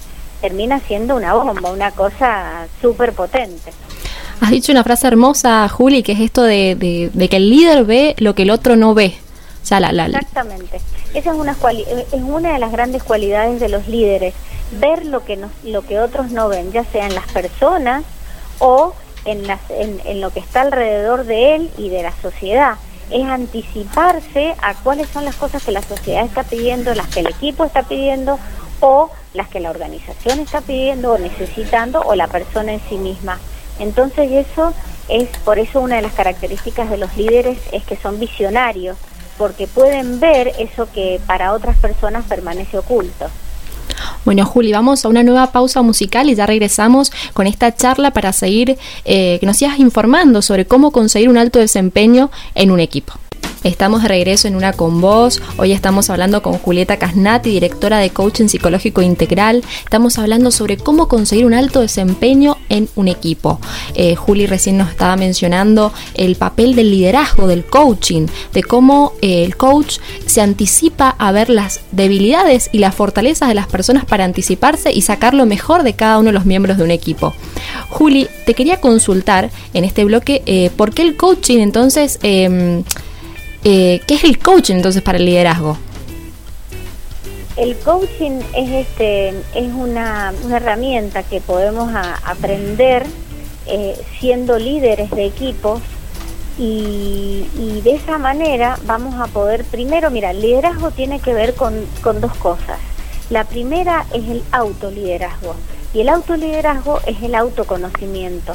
Termina 0.42 0.80
siendo 0.82 1.16
una 1.16 1.34
bomba, 1.34 1.72
una 1.72 1.92
cosa 1.92 2.68
súper 2.82 3.14
potente. 3.14 3.72
Has 4.42 4.52
dicho 4.52 4.72
una 4.72 4.84
frase 4.84 5.08
hermosa, 5.08 5.68
Juli, 5.70 6.04
que 6.04 6.12
es 6.12 6.20
esto 6.20 6.44
de, 6.44 7.10
que 7.30 7.36
el 7.38 7.50
líder 7.50 7.86
ve 7.86 8.16
lo 8.18 8.36
que 8.36 8.44
el 8.44 8.52
otro 8.52 8.76
no 8.76 8.94
ve. 8.94 9.16
Exactamente. 10.20 10.80
Esa 11.14 11.32
es 11.32 11.38
una, 11.38 11.54
es 11.54 12.22
una 12.22 12.54
de 12.54 12.60
las 12.60 12.72
grandes 12.72 13.04
cualidades 13.04 13.60
de 13.60 13.70
los 13.70 13.88
líderes, 13.88 14.34
ver 14.80 15.06
lo 15.06 15.24
que, 15.26 15.38
nos, 15.38 15.52
lo 15.64 15.82
que 15.82 16.00
otros 16.00 16.32
no 16.32 16.48
ven, 16.48 16.72
ya 16.72 16.84
sea 16.86 17.06
en 17.06 17.16
las 17.16 17.28
personas 17.32 18.04
o 18.60 18.94
en, 19.26 19.48
las, 19.48 19.60
en, 19.70 20.22
lo 20.22 20.30
que 20.30 20.40
está 20.40 20.62
alrededor 20.62 21.26
de 21.26 21.56
él 21.56 21.72
y 21.78 21.90
de 21.90 22.04
la 22.04 22.14
sociedad. 22.22 22.76
Es 23.10 23.26
anticiparse 23.26 24.56
a 24.62 24.74
cuáles 24.76 25.10
son 25.10 25.26
las 25.26 25.36
cosas 25.36 25.64
que 25.64 25.72
la 25.72 25.82
sociedad 25.82 26.26
está 26.26 26.44
pidiendo, 26.44 26.94
las 26.96 27.08
que 27.08 27.20
el 27.22 27.28
equipo 27.28 27.66
está 27.66 27.84
pidiendo 27.84 28.40
o 28.80 29.10
las 29.34 29.48
que 29.48 29.60
la 29.60 29.70
organización 29.70 30.40
está 30.40 30.62
pidiendo 30.62 31.14
o 31.14 31.18
necesitando 31.18 32.02
o 32.02 32.16
la 32.16 32.28
persona 32.28 32.74
en 32.74 32.82
sí 32.90 32.98
misma. 32.98 33.40
Entonces 33.80 34.32
eso 34.32 34.74
es 35.08 35.30
por 35.40 35.60
eso 35.60 35.82
una 35.82 35.98
de 35.98 36.02
las 36.02 36.14
características 36.14 36.90
de 36.90 36.98
los 36.98 37.16
líderes 37.16 37.60
es 37.72 37.84
que 37.84 37.96
son 37.96 38.20
visionarios, 38.20 38.98
porque 39.38 39.68
pueden 39.68 40.20
ver 40.20 40.54
eso 40.60 40.88
que 40.94 41.20
para 41.26 41.54
otras 41.54 41.78
personas 41.78 42.26
permanece 42.26 42.78
oculto. 42.78 43.28
Bueno, 44.24 44.46
Juli, 44.46 44.72
vamos 44.72 45.06
a 45.06 45.10
una 45.10 45.24
nueva 45.24 45.52
pausa 45.52 45.82
musical 45.82 46.30
y 46.30 46.36
ya 46.36 46.46
regresamos 46.46 47.12
con 47.34 47.48
esta 47.48 47.76
charla 47.76 48.12
para 48.12 48.34
seguir, 48.34 48.78
eh, 49.06 49.38
que 49.40 49.46
nos 49.46 49.58
sigas 49.58 49.80
informando 49.80 50.42
sobre 50.42 50.66
cómo 50.66 50.92
conseguir 50.92 51.30
un 51.30 51.38
alto 51.38 51.60
desempeño 51.60 52.32
en 52.56 52.72
un 52.72 52.80
equipo. 52.80 53.14
Estamos 53.66 54.04
de 54.04 54.10
regreso 54.10 54.48
en 54.48 54.56
una 54.56 54.74
con 54.74 55.02
vos. 55.02 55.42
Hoy 55.58 55.72
estamos 55.72 56.12
hablando 56.12 56.44
con 56.44 56.54
Julieta 56.54 56.98
Casnati, 56.98 57.50
directora 57.50 57.98
de 57.98 58.12
Coaching 58.12 58.48
Psicológico 58.48 59.02
Integral. 59.02 59.64
Estamos 59.84 60.20
hablando 60.20 60.52
sobre 60.52 60.78
cómo 60.78 61.08
conseguir 61.08 61.48
un 61.48 61.56
alto 61.56 61.82
desempeño 61.82 62.58
en 62.70 62.88
un 62.94 63.08
equipo. 63.08 63.60
Eh, 63.96 64.16
Juli 64.16 64.46
recién 64.46 64.78
nos 64.78 64.92
estaba 64.92 65.16
mencionando 65.16 65.92
el 66.14 66.36
papel 66.36 66.76
del 66.76 66.92
liderazgo, 66.92 67.48
del 67.48 67.66
coaching, 67.66 68.28
de 68.54 68.62
cómo 68.62 69.14
eh, 69.24 69.44
el 69.44 69.58
coach 69.58 69.98
se 70.28 70.42
anticipa 70.42 71.16
a 71.18 71.32
ver 71.32 71.50
las 71.50 71.80
debilidades 71.92 72.70
y 72.72 72.78
las 72.78 72.94
fortalezas 72.94 73.50
de 73.50 73.56
las 73.56 73.66
personas 73.66 74.06
para 74.06 74.26
anticiparse 74.26 74.94
y 74.94 75.02
sacar 75.02 75.34
lo 75.34 75.48
mejor 75.48 75.82
de 75.82 75.94
cada 75.94 76.20
uno 76.20 76.28
de 76.28 76.34
los 76.34 76.46
miembros 76.46 76.78
de 76.78 76.84
un 76.84 76.92
equipo. 76.92 77.34
Juli, 77.90 78.28
te 78.46 78.54
quería 78.54 78.80
consultar 78.80 79.50
en 79.74 79.86
este 79.86 80.06
bloque 80.06 80.44
eh, 80.46 80.70
por 80.78 80.94
qué 80.94 81.02
el 81.02 81.18
coaching 81.18 81.62
entonces 81.62 82.20
em, 82.22 82.84
eh, 83.66 84.00
¿Qué 84.08 84.14
es 84.14 84.24
el 84.24 84.38
coaching 84.38 84.76
entonces 84.76 85.02
para 85.02 85.18
el 85.18 85.26
liderazgo? 85.26 85.78
El 87.58 87.76
coaching 87.78 88.40
es 88.54 88.70
este 88.88 89.30
es 89.30 89.74
una, 89.74 90.34
herramienta 90.52 91.24
que 91.24 91.42
podemos 91.42 91.92
aprender 92.24 93.06
eh, 93.66 93.96
siendo 94.20 94.60
líderes 94.60 95.10
de 95.10 95.26
equipos 95.26 95.82
y, 96.60 97.48
de 97.84 97.96
esa 97.96 98.18
manera 98.18 98.80
vamos 98.86 99.16
a 99.20 99.28
poder, 99.28 99.64
primero, 99.66 100.10
mira, 100.10 100.32
el 100.32 100.42
liderazgo 100.42 100.92
tiene 100.92 101.20
que 101.20 101.34
ver 101.34 101.56
con, 101.56 101.74
con 102.02 102.22
dos 102.22 102.36
cosas. 102.36 102.80
La 103.30 103.46
primera 103.46 104.06
es 104.14 104.28
el 104.30 104.44
autoliderazgo 104.52 105.56
y 105.94 106.02
el 106.02 106.10
autoliderazgo 106.10 107.00
es 107.08 107.22
el 107.24 107.34
autoconocimiento 107.36 108.54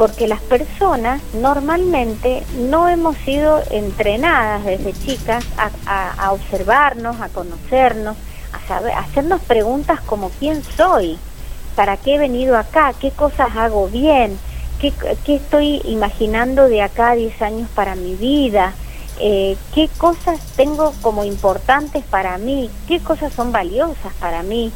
porque 0.00 0.26
las 0.26 0.40
personas 0.40 1.20
normalmente 1.34 2.42
no 2.56 2.88
hemos 2.88 3.18
sido 3.18 3.62
entrenadas 3.70 4.64
desde 4.64 4.94
chicas 4.94 5.44
a, 5.58 6.32
observarnos, 6.32 7.20
a 7.20 7.28
conocernos, 7.28 8.16
a, 8.54 8.66
saber, 8.66 8.92
a 8.94 9.00
hacernos 9.00 9.42
preguntas 9.42 10.00
como 10.00 10.30
quién 10.30 10.64
soy, 10.64 11.18
para 11.76 11.98
qué 11.98 12.14
he 12.14 12.18
venido 12.18 12.56
acá, 12.56 12.94
qué 12.98 13.10
cosas 13.10 13.54
hago 13.54 13.88
bien, 13.88 14.38
qué, 14.80 14.94
estoy 15.34 15.82
imaginando 15.84 16.70
de 16.70 16.80
acá 16.80 17.10
a 17.10 17.16
10 17.16 17.42
años 17.42 17.68
para 17.74 17.94
mi 17.94 18.14
vida, 18.14 18.72
eh, 19.18 19.58
qué 19.74 19.90
cosas 19.98 20.40
tengo 20.56 20.94
como 21.02 21.24
importantes 21.24 22.04
para 22.04 22.38
mí, 22.38 22.70
qué 22.88 23.00
cosas 23.00 23.34
son 23.34 23.52
valiosas 23.52 24.14
para 24.18 24.42
mí, 24.42 24.72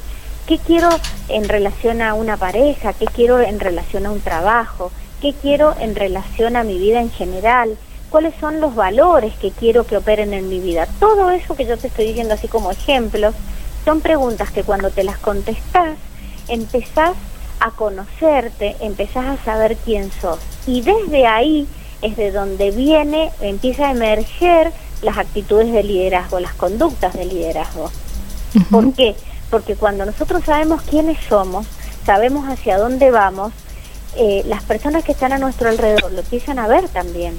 qué 0.46 0.58
quiero 0.58 0.90
en 1.28 1.48
relación 1.48 2.02
a 2.02 2.12
una 2.12 2.36
pareja, 2.36 2.92
qué 2.92 3.06
quiero 3.06 3.40
en 3.40 3.58
relación 3.58 4.04
a 4.04 4.10
un 4.10 4.20
trabajo 4.20 4.92
qué 5.24 5.32
quiero 5.32 5.74
en 5.80 5.96
relación 5.96 6.54
a 6.54 6.64
mi 6.64 6.76
vida 6.76 7.00
en 7.00 7.10
general, 7.10 7.78
cuáles 8.10 8.34
son 8.40 8.60
los 8.60 8.74
valores 8.74 9.32
que 9.36 9.52
quiero 9.52 9.86
que 9.86 9.96
operen 9.96 10.34
en 10.34 10.50
mi 10.50 10.60
vida. 10.60 10.86
Todo 11.00 11.30
eso 11.30 11.56
que 11.56 11.64
yo 11.64 11.78
te 11.78 11.86
estoy 11.86 12.08
diciendo 12.08 12.34
así 12.34 12.46
como 12.46 12.70
ejemplos 12.70 13.34
son 13.86 14.02
preguntas 14.02 14.50
que 14.50 14.64
cuando 14.64 14.90
te 14.90 15.02
las 15.02 15.16
contestas 15.16 15.96
empezás 16.48 17.14
a 17.58 17.70
conocerte, 17.70 18.76
empezás 18.80 19.24
a 19.24 19.42
saber 19.42 19.78
quién 19.82 20.12
sos. 20.12 20.40
Y 20.66 20.82
desde 20.82 21.26
ahí 21.26 21.66
es 22.02 22.18
de 22.18 22.30
donde 22.30 22.70
viene, 22.70 23.30
empieza 23.40 23.88
a 23.88 23.92
emerger 23.92 24.72
las 25.00 25.16
actitudes 25.16 25.72
de 25.72 25.84
liderazgo, 25.84 26.38
las 26.38 26.52
conductas 26.52 27.14
de 27.14 27.24
liderazgo. 27.24 27.90
¿Por 28.70 28.92
qué? 28.92 29.16
Porque 29.48 29.74
cuando 29.74 30.04
nosotros 30.04 30.42
sabemos 30.44 30.82
quiénes 30.82 31.16
somos, 31.26 31.66
sabemos 32.04 32.46
hacia 32.46 32.76
dónde 32.76 33.10
vamos, 33.10 33.54
eh, 34.16 34.42
las 34.46 34.62
personas 34.62 35.04
que 35.04 35.12
están 35.12 35.32
a 35.32 35.38
nuestro 35.38 35.68
alrededor 35.68 36.12
lo 36.12 36.20
empiezan 36.20 36.58
a 36.58 36.66
ver 36.66 36.88
también. 36.88 37.34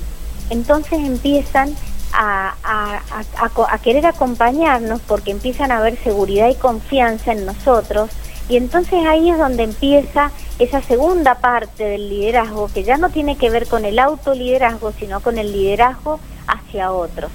Entonces 0.49 0.99
empiezan 0.99 1.75
a, 2.13 2.55
a, 2.63 3.77
querer 3.79 4.05
acompañarnos 4.05 5.01
porque 5.01 5.31
empiezan 5.31 5.71
a 5.71 5.81
ver 5.81 5.97
seguridad 6.01 6.49
y 6.49 6.55
confianza 6.55 7.33
en 7.33 7.45
nosotros 7.45 8.09
y 8.47 8.57
entonces 8.57 9.05
ahí 9.05 9.29
es 9.29 9.38
donde 9.38 9.63
empieza 9.63 10.31
esa 10.59 10.81
segunda 10.81 11.35
parte 11.35 11.83
del 11.83 12.09
liderazgo 12.09 12.69
que 12.73 12.83
ya 12.83 12.97
no 12.97 13.09
tiene 13.09 13.38
que 13.38 13.49
ver 13.49 13.67
con 13.67 13.85
el 13.85 13.99
autoliderazgo, 13.99 14.91
sino 14.91 15.19
con 15.19 15.38
el 15.38 15.51
liderazgo 15.51 16.19
hacia 16.47 16.91
otros. 16.91 17.31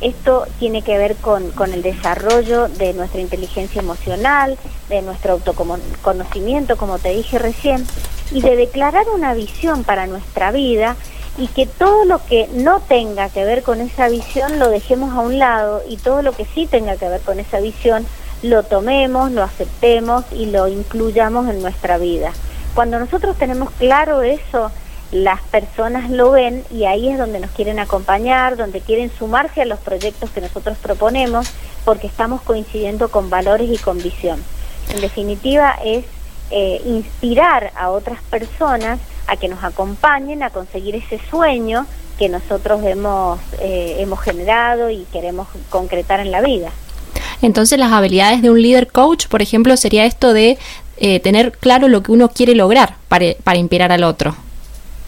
Esto 0.00 0.46
tiene 0.58 0.82
que 0.82 0.96
ver 0.96 1.16
con, 1.16 1.50
con 1.50 1.72
el 1.72 1.82
desarrollo 1.82 2.68
de 2.68 2.94
nuestra 2.94 3.20
inteligencia 3.20 3.80
emocional, 3.80 4.58
de 4.88 5.02
nuestro 5.02 5.32
autoconocimiento, 5.32 6.76
como 6.76 6.98
te 6.98 7.10
dije 7.10 7.38
recién, 7.38 7.86
y 8.32 8.40
de 8.40 8.56
declarar 8.56 9.06
una 9.14 9.34
visión 9.34 9.84
para 9.84 10.06
nuestra 10.06 10.52
vida 10.52 10.96
y 11.36 11.48
que 11.48 11.66
todo 11.66 12.04
lo 12.04 12.24
que 12.26 12.48
no 12.52 12.80
tenga 12.80 13.28
que 13.28 13.44
ver 13.44 13.62
con 13.62 13.80
esa 13.80 14.08
visión 14.08 14.58
lo 14.58 14.68
dejemos 14.68 15.14
a 15.14 15.20
un 15.20 15.38
lado 15.38 15.82
y 15.88 15.96
todo 15.96 16.22
lo 16.22 16.32
que 16.32 16.44
sí 16.44 16.66
tenga 16.66 16.96
que 16.96 17.08
ver 17.08 17.20
con 17.20 17.40
esa 17.40 17.60
visión 17.60 18.06
lo 18.42 18.62
tomemos, 18.62 19.30
lo 19.32 19.42
aceptemos 19.42 20.24
y 20.32 20.46
lo 20.46 20.66
incluyamos 20.68 21.48
en 21.48 21.60
nuestra 21.60 21.98
vida. 21.98 22.32
Cuando 22.74 22.98
nosotros 22.98 23.36
tenemos 23.36 23.70
claro 23.72 24.22
eso, 24.22 24.70
las 25.12 25.40
personas 25.42 26.10
lo 26.10 26.30
ven 26.30 26.64
y 26.70 26.84
ahí 26.84 27.08
es 27.08 27.18
donde 27.18 27.40
nos 27.40 27.50
quieren 27.50 27.78
acompañar, 27.78 28.56
donde 28.56 28.80
quieren 28.80 29.10
sumarse 29.18 29.62
a 29.62 29.64
los 29.64 29.80
proyectos 29.80 30.30
que 30.30 30.40
nosotros 30.40 30.78
proponemos, 30.78 31.48
porque 31.84 32.06
estamos 32.06 32.42
coincidiendo 32.42 33.10
con 33.10 33.30
valores 33.30 33.68
y 33.70 33.78
con 33.78 33.98
visión. 33.98 34.40
En 34.94 35.00
definitiva, 35.00 35.74
es 35.84 36.04
eh, 36.50 36.80
inspirar 36.84 37.72
a 37.76 37.90
otras 37.90 38.22
personas 38.22 39.00
a 39.26 39.36
que 39.36 39.48
nos 39.48 39.62
acompañen 39.62 40.42
a 40.42 40.50
conseguir 40.50 40.96
ese 40.96 41.20
sueño 41.30 41.86
que 42.18 42.28
nosotros 42.28 42.82
hemos, 42.84 43.40
eh, 43.60 43.96
hemos 43.98 44.20
generado 44.20 44.90
y 44.90 45.06
queremos 45.12 45.48
concretar 45.70 46.20
en 46.20 46.30
la 46.30 46.40
vida. 46.40 46.70
Entonces 47.42 47.78
las 47.78 47.92
habilidades 47.92 48.42
de 48.42 48.50
un 48.50 48.60
líder 48.60 48.88
coach, 48.88 49.26
por 49.28 49.42
ejemplo, 49.42 49.76
sería 49.76 50.04
esto 50.04 50.32
de 50.32 50.58
eh, 50.98 51.20
tener 51.20 51.52
claro 51.52 51.88
lo 51.88 52.02
que 52.02 52.12
uno 52.12 52.28
quiere 52.28 52.54
lograr 52.54 52.96
para, 53.08 53.26
para 53.42 53.58
inspirar 53.58 53.90
al 53.92 54.04
otro. 54.04 54.36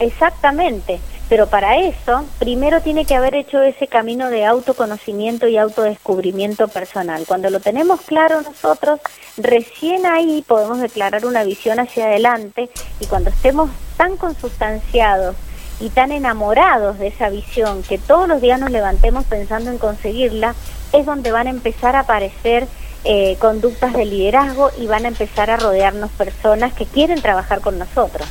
Exactamente, 0.03 0.99
pero 1.29 1.47
para 1.47 1.77
eso 1.77 2.25
primero 2.41 2.81
tiene 2.81 3.05
que 3.05 3.15
haber 3.15 3.37
hecho 3.37 3.63
ese 3.63 3.87
camino 3.87 4.31
de 4.31 4.45
autoconocimiento 4.45 5.47
y 5.47 5.57
autodescubrimiento 5.57 6.67
personal. 6.67 7.23
Cuando 7.25 7.51
lo 7.51 7.61
tenemos 7.61 8.01
claro 8.01 8.43
nosotros, 8.43 8.99
recién 9.37 10.05
ahí 10.05 10.45
podemos 10.45 10.81
declarar 10.81 11.25
una 11.25 11.45
visión 11.45 11.79
hacia 11.79 12.07
adelante 12.07 12.69
y 12.99 13.07
cuando 13.07 13.31
estemos 13.31 13.71
tan 13.97 14.17
consustanciados 14.17 15.37
y 15.79 15.91
tan 15.91 16.11
enamorados 16.11 16.99
de 16.99 17.07
esa 17.07 17.29
visión 17.29 17.85
que 17.85 17.99
todos 17.99 18.27
los 18.27 18.41
días 18.41 18.59
nos 18.59 18.73
levantemos 18.73 19.25
pensando 19.27 19.71
en 19.71 19.79
conseguirla, 19.79 20.57
es 20.93 21.07
donde 21.07 21.31
van 21.31 21.47
a 21.47 21.51
empezar 21.51 21.95
a 21.95 22.01
aparecer 22.01 22.67
eh, 23.05 23.37
conductas 23.39 23.93
de 23.93 24.05
liderazgo 24.05 24.73
y 24.81 24.89
van 24.89 25.05
a 25.05 25.09
empezar 25.09 25.49
a 25.49 25.59
rodearnos 25.59 26.11
personas 26.11 26.73
que 26.73 26.87
quieren 26.87 27.23
trabajar 27.23 27.61
con 27.61 27.79
nosotros. 27.79 28.27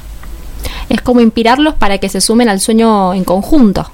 Es 0.92 1.00
como 1.00 1.22
inspirarlos 1.22 1.76
para 1.76 2.00
que 2.00 2.10
se 2.10 2.20
sumen 2.20 2.50
al 2.50 2.60
sueño 2.60 3.14
en 3.14 3.24
conjunto. 3.24 3.90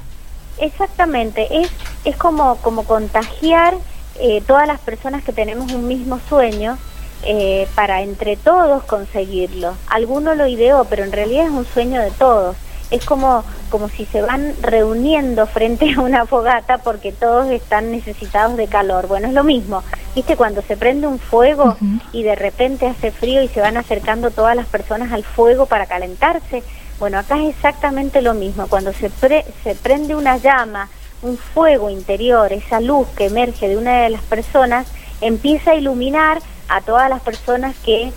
Exactamente, 0.57 1.47
es, 1.61 1.69
es 2.05 2.17
como, 2.17 2.55
como 2.57 2.85
contagiar 2.85 3.75
eh, 4.19 4.41
todas 4.47 4.67
las 4.67 4.79
personas 4.79 5.23
que 5.23 5.31
tenemos 5.31 5.71
un 5.73 5.87
mismo 5.87 6.19
sueño 6.27 6.75
eh, 7.21 7.67
para 7.75 8.01
entre 8.01 8.35
todos 8.35 8.83
conseguirlo. 8.85 9.75
Alguno 9.85 10.33
lo 10.33 10.47
ideó, 10.47 10.85
pero 10.85 11.03
en 11.03 11.11
realidad 11.11 11.45
es 11.45 11.51
un 11.51 11.65
sueño 11.65 12.01
de 12.01 12.09
todos 12.09 12.55
es 12.89 13.05
como, 13.05 13.43
como 13.69 13.89
si 13.89 14.05
se 14.05 14.21
van 14.21 14.53
reuniendo 14.61 15.45
frente 15.45 15.93
a 15.93 16.01
una 16.01 16.25
fogata 16.25 16.77
porque 16.77 17.11
todos 17.11 17.49
están 17.51 17.91
necesitados 17.91 18.55
de 18.57 18.67
calor. 18.67 19.07
Bueno, 19.07 19.27
es 19.27 19.33
lo 19.33 19.43
mismo. 19.43 19.83
¿Viste 20.15 20.35
cuando 20.35 20.61
se 20.61 20.77
prende 20.77 21.07
un 21.07 21.19
fuego 21.19 21.77
y 22.11 22.23
de 22.23 22.35
repente 22.35 22.87
hace 22.87 23.11
frío 23.11 23.43
y 23.43 23.47
se 23.49 23.61
van 23.61 23.77
acercando 23.77 24.31
todas 24.31 24.55
las 24.55 24.65
personas 24.67 25.11
al 25.11 25.23
fuego 25.23 25.65
para 25.65 25.85
calentarse? 25.85 26.63
Bueno, 26.99 27.19
acá 27.19 27.41
es 27.41 27.49
exactamente 27.49 28.21
lo 28.21 28.33
mismo. 28.33 28.67
Cuando 28.67 28.91
se, 28.93 29.09
se 29.63 29.75
prende 29.75 30.15
una 30.15 30.37
llama, 30.37 30.89
un 31.21 31.37
fuego 31.37 31.89
interior, 31.89 32.51
esa 32.53 32.79
luz 32.79 33.07
que 33.15 33.25
emerge 33.25 33.67
de 33.67 33.77
una 33.77 34.03
de 34.03 34.09
las 34.09 34.21
personas, 34.23 34.87
empieza 35.21 35.71
a 35.71 35.75
iluminar 35.75 36.41
a 36.69 36.81
todas 36.81 37.09
las 37.09 37.21
personas 37.21 37.75
que 37.83 38.11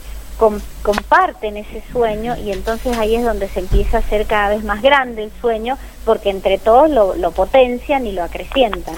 comparten 0.82 1.58
ese 1.58 1.82
sueño 1.92 2.34
y 2.36 2.50
entonces 2.50 2.96
ahí 2.96 3.14
es 3.14 3.24
donde 3.24 3.46
se 3.48 3.60
empieza 3.60 3.98
a 3.98 4.00
hacer 4.00 4.24
cada 4.24 4.48
vez 4.48 4.64
más 4.64 4.80
grande 4.80 5.24
el 5.24 5.30
sueño 5.38 5.76
porque 6.06 6.30
entre 6.30 6.56
todos 6.56 6.88
lo, 6.88 7.14
lo 7.14 7.30
potencian 7.32 8.06
y 8.06 8.12
lo 8.12 8.24
acrecientan. 8.24 8.94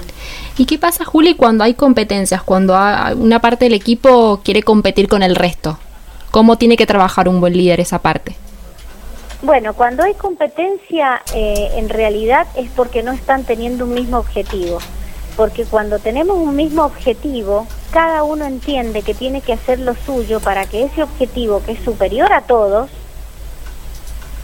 ¿Y 0.56 0.66
qué 0.66 0.78
pasa, 0.78 1.04
Juli, 1.04 1.34
cuando 1.34 1.64
hay 1.64 1.74
competencias, 1.74 2.44
cuando 2.44 2.78
una 3.16 3.40
parte 3.40 3.64
del 3.64 3.74
equipo 3.74 4.40
quiere 4.44 4.62
competir 4.62 5.08
con 5.08 5.24
el 5.24 5.34
resto? 5.34 5.78
¿Cómo 6.30 6.56
tiene 6.58 6.76
que 6.76 6.86
trabajar 6.86 7.28
un 7.28 7.40
buen 7.40 7.56
líder 7.56 7.80
esa 7.80 7.98
parte? 7.98 8.36
Bueno, 9.42 9.74
cuando 9.74 10.04
hay 10.04 10.14
competencia, 10.14 11.22
eh, 11.34 11.72
en 11.76 11.88
realidad 11.88 12.46
es 12.56 12.70
porque 12.70 13.02
no 13.02 13.12
están 13.12 13.44
teniendo 13.44 13.84
un 13.84 13.94
mismo 13.94 14.18
objetivo 14.18 14.78
porque 15.36 15.64
cuando 15.64 15.98
tenemos 15.98 16.36
un 16.36 16.54
mismo 16.54 16.84
objetivo, 16.84 17.66
cada 17.90 18.22
uno 18.22 18.44
entiende 18.44 19.02
que 19.02 19.14
tiene 19.14 19.40
que 19.40 19.52
hacer 19.52 19.78
lo 19.78 19.94
suyo 19.94 20.40
para 20.40 20.66
que 20.66 20.84
ese 20.84 21.02
objetivo, 21.02 21.62
que 21.64 21.72
es 21.72 21.80
superior 21.80 22.32
a 22.32 22.42
todos, 22.42 22.90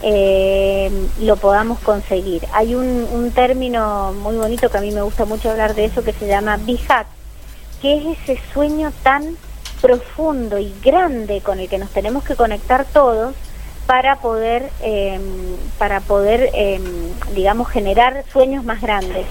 eh, 0.01 0.91
lo 1.19 1.35
podamos 1.35 1.79
conseguir. 1.79 2.43
Hay 2.53 2.73
un, 2.73 3.07
un, 3.11 3.31
término 3.31 4.13
muy 4.13 4.37
bonito 4.37 4.69
que 4.69 4.77
a 4.77 4.81
mí 4.81 4.91
me 4.91 5.01
gusta 5.01 5.25
mucho 5.25 5.51
hablar 5.51 5.75
de 5.75 5.85
eso 5.85 6.03
que 6.03 6.13
se 6.13 6.27
llama 6.27 6.57
BIHAT, 6.57 7.07
que 7.81 7.97
es 7.97 8.19
ese 8.19 8.39
sueño 8.53 8.91
tan 9.03 9.37
profundo 9.81 10.57
y 10.57 10.73
grande 10.83 11.41
con 11.41 11.59
el 11.59 11.69
que 11.69 11.77
nos 11.77 11.89
tenemos 11.91 12.23
que 12.23 12.35
conectar 12.35 12.85
todos 12.85 13.35
para 13.89 14.17
poder, 14.17 14.69
eh, 14.83 15.19
para 15.79 15.99
poder 15.99 16.51
eh, 16.53 16.79
digamos, 17.33 17.69
generar 17.69 18.23
sueños 18.31 18.63
más 18.63 18.81
grandes. 18.81 19.25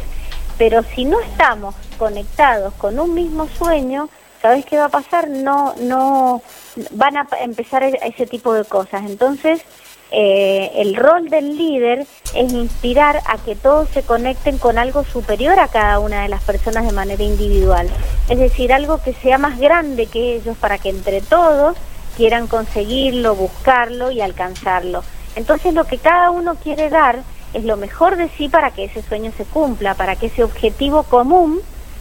Pero 0.58 0.82
si 0.82 1.04
no 1.04 1.20
estamos 1.20 1.76
conectados 1.96 2.74
con 2.74 2.98
un 2.98 3.14
mismo 3.14 3.46
sueño, 3.46 4.08
¿sabes 4.42 4.66
qué 4.66 4.76
va 4.76 4.86
a 4.86 4.88
pasar? 4.88 5.28
No, 5.30 5.76
no, 5.76 6.42
van 6.90 7.16
a 7.18 7.28
empezar 7.40 7.84
e-, 7.84 8.00
ese 8.02 8.26
tipo 8.26 8.52
de 8.52 8.64
cosas. 8.64 9.02
Entonces, 9.06 9.62
eh, 10.10 10.72
el 10.74 10.96
rol 10.96 11.28
del 11.28 11.56
líder 11.56 12.08
es 12.34 12.52
inspirar 12.52 13.20
a 13.26 13.38
que 13.38 13.54
todos 13.54 13.88
se 13.90 14.02
conecten 14.02 14.58
con 14.58 14.76
algo 14.76 15.04
superior 15.04 15.60
a 15.60 15.68
cada 15.68 16.00
una 16.00 16.24
de 16.24 16.30
las 16.30 16.42
personas 16.42 16.84
de 16.84 16.90
manera 16.90 17.22
individual. 17.22 17.88
Es 18.28 18.40
decir, 18.40 18.72
algo 18.72 19.00
que 19.00 19.12
sea 19.12 19.38
más 19.38 19.60
grande 19.60 20.06
que 20.06 20.34
ellos 20.34 20.56
para 20.56 20.78
que 20.78 20.88
entre 20.88 21.20
todos 21.20 21.76
quieran 22.18 22.48
conseguirlo, 22.48 23.36
buscarlo 23.36 24.10
y 24.10 24.20
alcanzarlo. 24.20 25.04
Entonces, 25.36 25.72
lo 25.72 25.84
que 25.84 25.98
cada 25.98 26.32
uno 26.32 26.56
quiere 26.56 26.90
dar 26.90 27.20
es 27.54 27.64
lo 27.64 27.76
mejor 27.76 28.16
de 28.16 28.28
sí 28.30 28.48
para 28.48 28.72
que 28.72 28.84
ese 28.84 29.02
sueño 29.02 29.32
se 29.36 29.44
cumpla, 29.44 29.94
para 29.94 30.16
que 30.16 30.26
ese 30.26 30.42
objetivo 30.42 31.04
común 31.04 31.60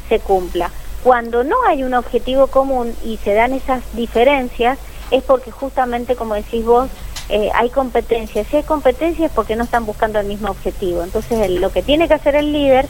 se 0.09 0.19
cumpla. 0.19 0.71
Cuando 1.03 1.43
no 1.43 1.55
hay 1.67 1.83
un 1.83 1.93
objetivo 1.93 2.47
común 2.47 2.95
y 3.05 3.17
se 3.17 3.35
dan 3.35 3.53
esas 3.53 3.83
diferencias, 3.93 4.79
es 5.11 5.23
porque 5.23 5.51
justamente, 5.51 6.15
como 6.15 6.33
decís 6.33 6.65
vos, 6.65 6.89
eh, 7.29 7.51
hay 7.53 7.69
competencias. 7.69 8.47
Si 8.47 8.57
hay 8.57 8.63
competencias 8.63 9.29
es 9.29 9.35
porque 9.35 9.55
no 9.55 9.65
están 9.65 9.85
buscando 9.85 10.19
el 10.19 10.25
mismo 10.25 10.49
objetivo. 10.49 11.03
Entonces, 11.03 11.47
lo 11.51 11.71
que 11.71 11.83
tiene 11.83 12.07
que 12.07 12.15
hacer 12.15 12.35
el 12.35 12.51
líder 12.51 12.87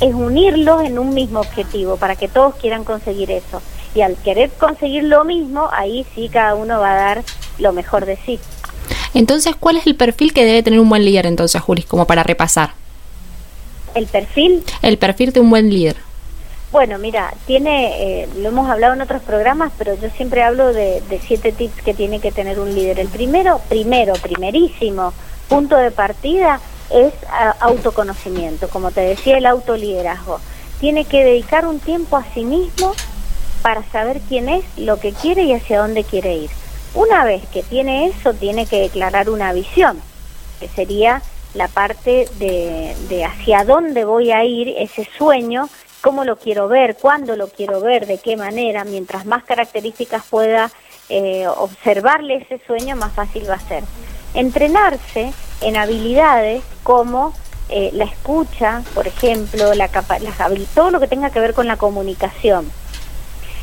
es 0.00 0.14
unirlos 0.14 0.82
en 0.82 0.98
un 0.98 1.12
mismo 1.12 1.40
objetivo 1.40 1.98
para 1.98 2.16
que 2.16 2.26
todos 2.26 2.54
quieran 2.54 2.84
conseguir 2.84 3.30
eso. 3.30 3.60
Y 3.94 4.02
al 4.02 4.16
querer 4.16 4.50
conseguir 4.50 5.04
lo 5.04 5.24
mismo, 5.24 5.68
ahí 5.72 6.06
sí 6.14 6.28
cada 6.28 6.54
uno 6.54 6.80
va 6.80 6.92
a 6.92 6.96
dar 6.96 7.24
lo 7.58 7.72
mejor 7.72 8.06
de 8.06 8.16
sí. 8.24 8.38
Entonces, 9.14 9.56
¿cuál 9.58 9.76
es 9.76 9.86
el 9.86 9.96
perfil 9.96 10.32
que 10.32 10.44
debe 10.44 10.62
tener 10.62 10.80
un 10.80 10.88
buen 10.88 11.04
líder 11.04 11.26
entonces, 11.26 11.60
Juli, 11.60 11.82
como 11.82 12.06
para 12.06 12.22
repasar? 12.22 12.70
¿El 13.94 14.06
perfil? 14.06 14.62
El 14.82 14.98
perfil 14.98 15.32
de 15.32 15.40
un 15.40 15.50
buen 15.50 15.68
líder. 15.68 15.96
Bueno, 16.70 16.98
mira, 16.98 17.34
tiene, 17.46 18.22
eh, 18.22 18.28
lo 18.38 18.50
hemos 18.50 18.70
hablado 18.70 18.94
en 18.94 19.00
otros 19.00 19.22
programas, 19.22 19.72
pero 19.76 19.94
yo 20.00 20.08
siempre 20.10 20.44
hablo 20.44 20.72
de, 20.72 21.02
siete 21.26 21.50
tips 21.50 21.82
que 21.82 21.94
tiene 21.94 22.20
que 22.20 22.30
tener 22.30 22.60
un 22.60 22.72
líder. 22.72 23.00
El 23.00 23.08
primero, 23.08 23.60
primero, 23.68 24.12
primerísimo 24.14 25.12
punto 25.48 25.76
de 25.76 25.90
partida 25.90 26.60
es 26.90 27.12
autoconocimiento, 27.58 28.68
como 28.68 28.92
te 28.92 29.00
decía, 29.00 29.38
el 29.38 29.46
autoliderazgo. 29.46 30.38
Tiene 30.78 31.04
que 31.04 31.24
dedicar 31.24 31.66
un 31.66 31.80
tiempo 31.80 32.16
a 32.16 32.24
sí 32.32 32.44
mismo 32.44 32.94
para 33.62 33.82
saber 33.90 34.20
quién 34.28 34.48
es, 34.48 34.64
lo 34.76 34.98
que 34.98 35.12
quiere 35.12 35.42
y 35.42 35.52
hacia 35.52 35.80
dónde 35.80 36.04
quiere 36.04 36.34
ir. 36.34 36.50
Una 36.94 37.24
vez 37.24 37.46
que 37.48 37.62
tiene 37.62 38.06
eso, 38.06 38.34
tiene 38.34 38.66
que 38.66 38.80
declarar 38.80 39.30
una 39.30 39.52
visión, 39.52 40.00
que 40.58 40.68
sería 40.68 41.22
la 41.54 41.68
parte 41.68 42.28
de, 42.38 43.24
hacia 43.24 43.64
dónde 43.64 44.04
voy 44.04 44.32
a 44.32 44.44
ir, 44.44 44.74
ese 44.78 45.08
sueño, 45.16 45.68
cómo 46.00 46.24
lo 46.24 46.36
quiero 46.36 46.68
ver, 46.68 46.96
cuándo 46.96 47.36
lo 47.36 47.48
quiero 47.48 47.80
ver, 47.80 48.06
de 48.06 48.18
qué 48.18 48.36
manera, 48.36 48.84
mientras 48.84 49.26
más 49.26 49.44
características 49.44 50.24
pueda 50.28 50.70
eh, 51.08 51.46
observarle 51.46 52.36
ese 52.36 52.60
sueño, 52.66 52.96
más 52.96 53.12
fácil 53.12 53.48
va 53.48 53.54
a 53.54 53.60
ser. 53.60 53.84
Entrenarse 54.34 55.32
en 55.60 55.76
habilidades 55.76 56.62
como 56.82 57.34
eh, 57.68 57.90
la 57.92 58.04
escucha, 58.04 58.82
por 58.94 59.06
ejemplo, 59.06 59.74
la, 59.74 59.88
todo 60.74 60.90
lo 60.90 61.00
que 61.00 61.08
tenga 61.08 61.30
que 61.30 61.40
ver 61.40 61.54
con 61.54 61.66
la 61.66 61.76
comunicación 61.76 62.70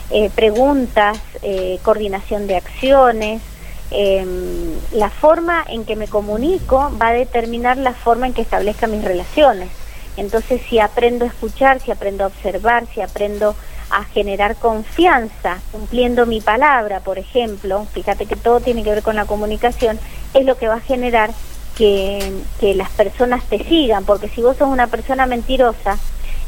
eh, 0.09 0.29
preguntas, 0.33 1.17
eh, 1.41 1.79
coordinación 1.83 2.47
de 2.47 2.55
acciones. 2.55 3.41
Em, 3.89 4.73
la 4.91 5.09
forma 5.09 5.63
en 5.67 5.85
que 5.85 5.95
me 5.95 6.07
comunico 6.07 6.91
va 7.01 7.09
a 7.09 7.13
determinar 7.13 7.77
la 7.77 7.93
forma 7.93 8.27
en 8.27 8.33
que 8.33 8.41
establezca 8.41 8.87
mis 8.87 9.03
relaciones. 9.03 9.69
Entonces, 10.17 10.61
si 10.69 10.79
aprendo 10.79 11.25
a 11.25 11.27
escuchar, 11.27 11.79
si 11.79 11.91
aprendo 11.91 12.23
a 12.23 12.27
observar, 12.27 12.85
si 12.93 13.01
aprendo 13.01 13.55
a 13.89 14.03
generar 14.03 14.55
confianza, 14.55 15.59
cumpliendo 15.71 16.25
mi 16.25 16.41
palabra, 16.41 16.99
por 16.99 17.17
ejemplo, 17.17 17.85
fíjate 17.93 18.25
que 18.25 18.35
todo 18.35 18.59
tiene 18.59 18.83
que 18.83 18.89
ver 18.89 19.03
con 19.03 19.15
la 19.15 19.25
comunicación, 19.25 19.99
es 20.33 20.45
lo 20.45 20.57
que 20.57 20.67
va 20.67 20.75
a 20.75 20.81
generar 20.81 21.31
que, 21.77 22.33
que 22.59 22.75
las 22.75 22.89
personas 22.89 23.43
te 23.45 23.63
sigan, 23.63 24.03
porque 24.03 24.27
si 24.27 24.41
vos 24.41 24.57
sos 24.57 24.67
una 24.67 24.87
persona 24.87 25.25
mentirosa, 25.25 25.97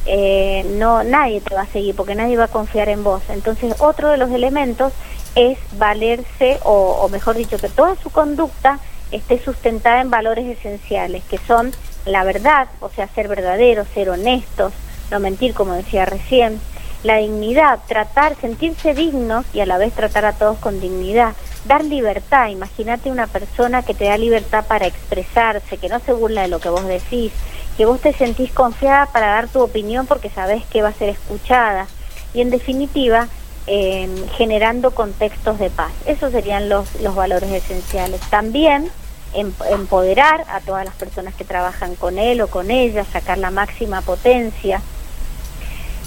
eh, 0.06 0.66
no 0.78 1.04
nadie 1.04 1.42
te 1.42 1.56
va 1.56 1.62
a 1.62 1.68
seguir 1.68 1.96
porque 1.96 2.16
nadie 2.16 2.38
va 2.38 2.46
a 2.46 2.50
confiar 2.50 2.90
en 2.90 3.04
vos. 3.04 3.22
Entonces, 3.30 3.76
otro 3.80 4.10
de 4.10 4.18
los 4.18 4.32
elementos 4.32 4.94
es 5.36 5.58
valerse, 5.78 6.60
o, 6.64 7.00
o 7.02 7.10
mejor 7.10 7.36
dicho, 7.36 7.58
que 7.58 7.70
toda 7.70 7.96
su 7.96 8.10
conducta 8.10 8.80
esté 9.12 9.40
sustentada 9.40 10.02
en 10.02 10.10
valores 10.10 10.46
esenciales, 10.46 11.24
que 11.24 11.38
son 11.38 11.72
la 12.06 12.24
verdad, 12.24 12.68
o 12.80 12.90
sea, 12.90 13.08
ser 13.08 13.28
verdaderos, 13.28 13.88
ser 13.94 14.10
honestos, 14.10 14.74
no 15.12 15.20
mentir, 15.20 15.54
como 15.54 15.74
decía 15.74 16.06
recién, 16.06 16.60
la 17.04 17.18
dignidad, 17.18 17.80
tratar, 17.88 18.36
sentirse 18.40 18.94
dignos 18.94 19.46
y 19.54 19.62
a 19.62 19.66
la 19.66 19.78
vez 19.78 19.94
tratar 19.94 20.26
a 20.26 20.34
todos 20.34 20.58
con 20.58 20.80
dignidad, 20.82 21.34
dar 21.66 21.84
libertad, 21.84 22.50
imagínate 22.50 23.12
una 23.12 23.28
persona 23.28 23.84
que 23.84 23.94
te 23.94 24.06
da 24.06 24.18
libertad 24.18 24.66
para 24.68 24.88
expresarse, 24.88 25.78
que 25.78 25.90
no 25.90 26.00
se 26.00 26.14
burla 26.14 26.42
de 26.42 26.50
lo 26.50 26.60
que 26.60 26.70
vos 26.70 26.86
decís, 26.86 27.32
que 27.80 27.86
vos 27.86 28.02
te 28.02 28.12
sentís 28.12 28.52
confiada 28.52 29.06
para 29.06 29.28
dar 29.28 29.48
tu 29.48 29.62
opinión 29.62 30.06
porque 30.06 30.30
sabés 30.30 30.66
que 30.66 30.82
va 30.82 30.90
a 30.90 30.94
ser 30.94 31.08
escuchada 31.08 31.88
y 32.34 32.42
en 32.42 32.50
definitiva 32.50 33.30
eh, 33.68 34.10
generando 34.36 34.92
contextos 34.92 35.60
de 35.60 35.70
paz. 35.70 35.94
Esos 36.06 36.34
serían 36.34 36.68
los, 36.68 36.94
los 36.96 37.16
valores 37.16 37.50
esenciales. 37.50 38.20
También 38.30 38.92
em, 39.34 39.54
empoderar 39.72 40.44
a 40.50 40.60
todas 40.60 40.84
las 40.84 40.94
personas 40.96 41.34
que 41.36 41.46
trabajan 41.46 41.96
con 41.96 42.20
él 42.20 42.42
o 42.42 42.50
con 42.50 42.70
ella, 42.70 43.06
sacar 43.06 43.38
la 43.38 43.50
máxima 43.50 44.02
potencia 44.02 44.82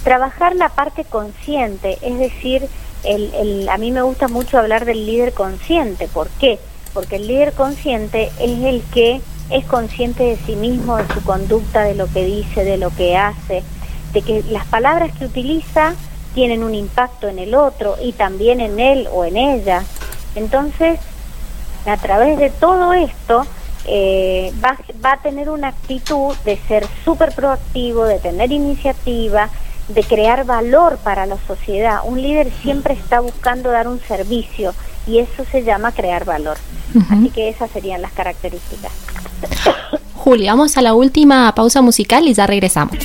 trabajar 0.04 0.54
la 0.56 0.68
parte 0.68 1.04
consciente, 1.04 1.96
es 2.02 2.18
decir, 2.18 2.68
el, 3.04 3.32
el, 3.34 3.68
a 3.70 3.78
mí 3.78 3.92
me 3.92 4.02
gusta 4.02 4.28
mucho 4.28 4.58
hablar 4.58 4.84
del 4.84 5.06
líder 5.06 5.32
consciente. 5.32 6.06
¿Por 6.08 6.28
qué? 6.28 6.58
Porque 6.92 7.16
el 7.16 7.28
líder 7.28 7.52
consciente 7.52 8.30
es 8.40 8.62
el 8.62 8.82
que 8.92 9.20
es 9.52 9.64
consciente 9.66 10.24
de 10.24 10.36
sí 10.36 10.56
mismo, 10.56 10.96
de 10.96 11.06
su 11.12 11.22
conducta, 11.22 11.82
de 11.82 11.94
lo 11.94 12.06
que 12.06 12.24
dice, 12.24 12.64
de 12.64 12.78
lo 12.78 12.90
que 12.90 13.16
hace, 13.16 13.62
de 14.12 14.22
que 14.22 14.42
las 14.50 14.66
palabras 14.66 15.12
que 15.16 15.26
utiliza 15.26 15.94
tienen 16.34 16.62
un 16.62 16.74
impacto 16.74 17.28
en 17.28 17.38
el 17.38 17.54
otro 17.54 17.96
y 18.02 18.12
también 18.12 18.60
en 18.60 18.80
él 18.80 19.08
o 19.12 19.24
en 19.24 19.36
ella. 19.36 19.84
Entonces, 20.34 20.98
a 21.86 21.96
través 21.96 22.38
de 22.38 22.50
todo 22.50 22.92
esto, 22.94 23.46
eh, 23.84 24.52
va, 24.64 24.78
va 25.04 25.12
a 25.12 25.22
tener 25.22 25.50
una 25.50 25.68
actitud 25.68 26.34
de 26.44 26.56
ser 26.68 26.86
súper 27.04 27.34
proactivo, 27.34 28.04
de 28.04 28.18
tener 28.18 28.52
iniciativa, 28.52 29.50
de 29.88 30.02
crear 30.04 30.44
valor 30.44 30.98
para 30.98 31.26
la 31.26 31.36
sociedad. 31.46 32.00
Un 32.04 32.22
líder 32.22 32.50
siempre 32.62 32.94
está 32.94 33.20
buscando 33.20 33.70
dar 33.70 33.88
un 33.88 34.00
servicio 34.00 34.74
y 35.06 35.18
eso 35.18 35.44
se 35.50 35.62
llama 35.62 35.92
crear 35.92 36.24
valor. 36.24 36.56
Así 37.10 37.30
que 37.30 37.48
esas 37.48 37.70
serían 37.70 38.02
las 38.02 38.12
características. 38.12 38.92
Juli, 40.14 40.46
vamos 40.46 40.76
a 40.76 40.82
la 40.82 40.94
última 40.94 41.52
pausa 41.54 41.82
musical 41.82 42.28
y 42.28 42.34
ya 42.34 42.46
regresamos. 42.46 42.96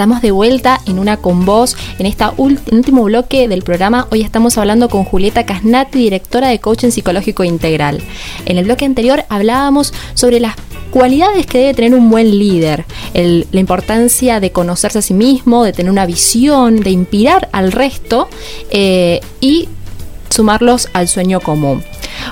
Estamos 0.00 0.22
de 0.22 0.30
vuelta 0.30 0.80
en 0.86 0.98
una 0.98 1.18
con 1.18 1.44
voz 1.44 1.76
en 1.98 2.06
este 2.06 2.24
último 2.36 3.04
bloque 3.04 3.48
del 3.48 3.62
programa. 3.62 4.06
Hoy 4.10 4.22
estamos 4.22 4.56
hablando 4.56 4.88
con 4.88 5.04
Julieta 5.04 5.44
Casnati, 5.44 5.98
directora 5.98 6.48
de 6.48 6.58
Coaching 6.58 6.90
Psicológico 6.90 7.44
Integral. 7.44 8.00
En 8.46 8.56
el 8.56 8.64
bloque 8.64 8.84
anterior 8.86 9.24
hablábamos 9.28 9.92
sobre 10.14 10.40
las 10.40 10.54
cualidades 10.90 11.46
que 11.46 11.58
debe 11.58 11.74
tener 11.74 11.94
un 11.94 12.08
buen 12.08 12.30
líder, 12.30 12.84
la 13.14 13.60
importancia 13.60 14.40
de 14.40 14.52
conocerse 14.52 15.00
a 15.00 15.02
sí 15.02 15.12
mismo, 15.12 15.64
de 15.64 15.72
tener 15.72 15.90
una 15.90 16.06
visión, 16.06 16.80
de 16.80 16.90
inspirar 16.90 17.48
al 17.52 17.72
resto 17.72 18.28
eh, 18.70 19.20
y 19.40 19.68
sumarlos 20.30 20.88
al 20.92 21.08
sueño 21.08 21.40
común. 21.40 21.84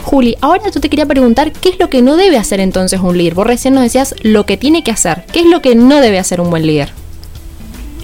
Juli, 0.03 0.37
ahora 0.41 0.71
yo 0.71 0.81
te 0.81 0.89
quería 0.89 1.07
preguntar 1.07 1.53
qué 1.53 1.71
es 1.71 1.79
lo 1.79 1.91
que 1.91 2.03
no 2.03 2.17
debe 2.17 2.39
hacer 2.39 2.61
entonces 2.61 3.01
un 3.01 3.19
líder. 3.19 3.35
Vos 3.35 3.47
recién 3.47 3.75
nos 3.75 3.83
decías 3.83 4.15
lo 4.23 4.47
que 4.47 4.57
tiene 4.57 4.83
que 4.83 4.91
hacer. 4.91 5.25
¿Qué 5.33 5.41
es 5.41 5.47
lo 5.47 5.61
que 5.61 5.75
no 5.75 6.01
debe 6.01 6.19
hacer 6.19 6.41
un 6.41 6.51
buen 6.51 6.67
líder? 6.67 6.93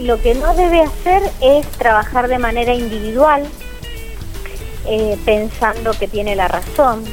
lo 0.01 0.21
que 0.21 0.35
no 0.35 0.55
debe 0.55 0.83
hacer 0.83 1.23
es 1.41 1.67
trabajar 1.73 2.29
de 2.29 2.39
manera 2.39 2.75
individual, 2.75 3.45
eh, 4.87 5.17
pensando 5.25 5.93
que 5.93 6.09
tiene 6.09 6.37
la 6.37 6.49
razón, 6.49 7.05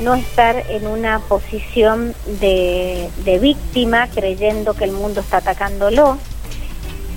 no 0.00 0.14
estar 0.14 0.64
en 0.68 0.86
una 0.86 1.20
posición 1.20 2.14
de, 2.40 3.08
víctima 3.40 4.08
creyendo 4.08 4.74
que 4.74 4.84
el 4.84 4.92
mundo 4.92 5.20
está 5.20 5.38
atacándolo, 5.38 6.18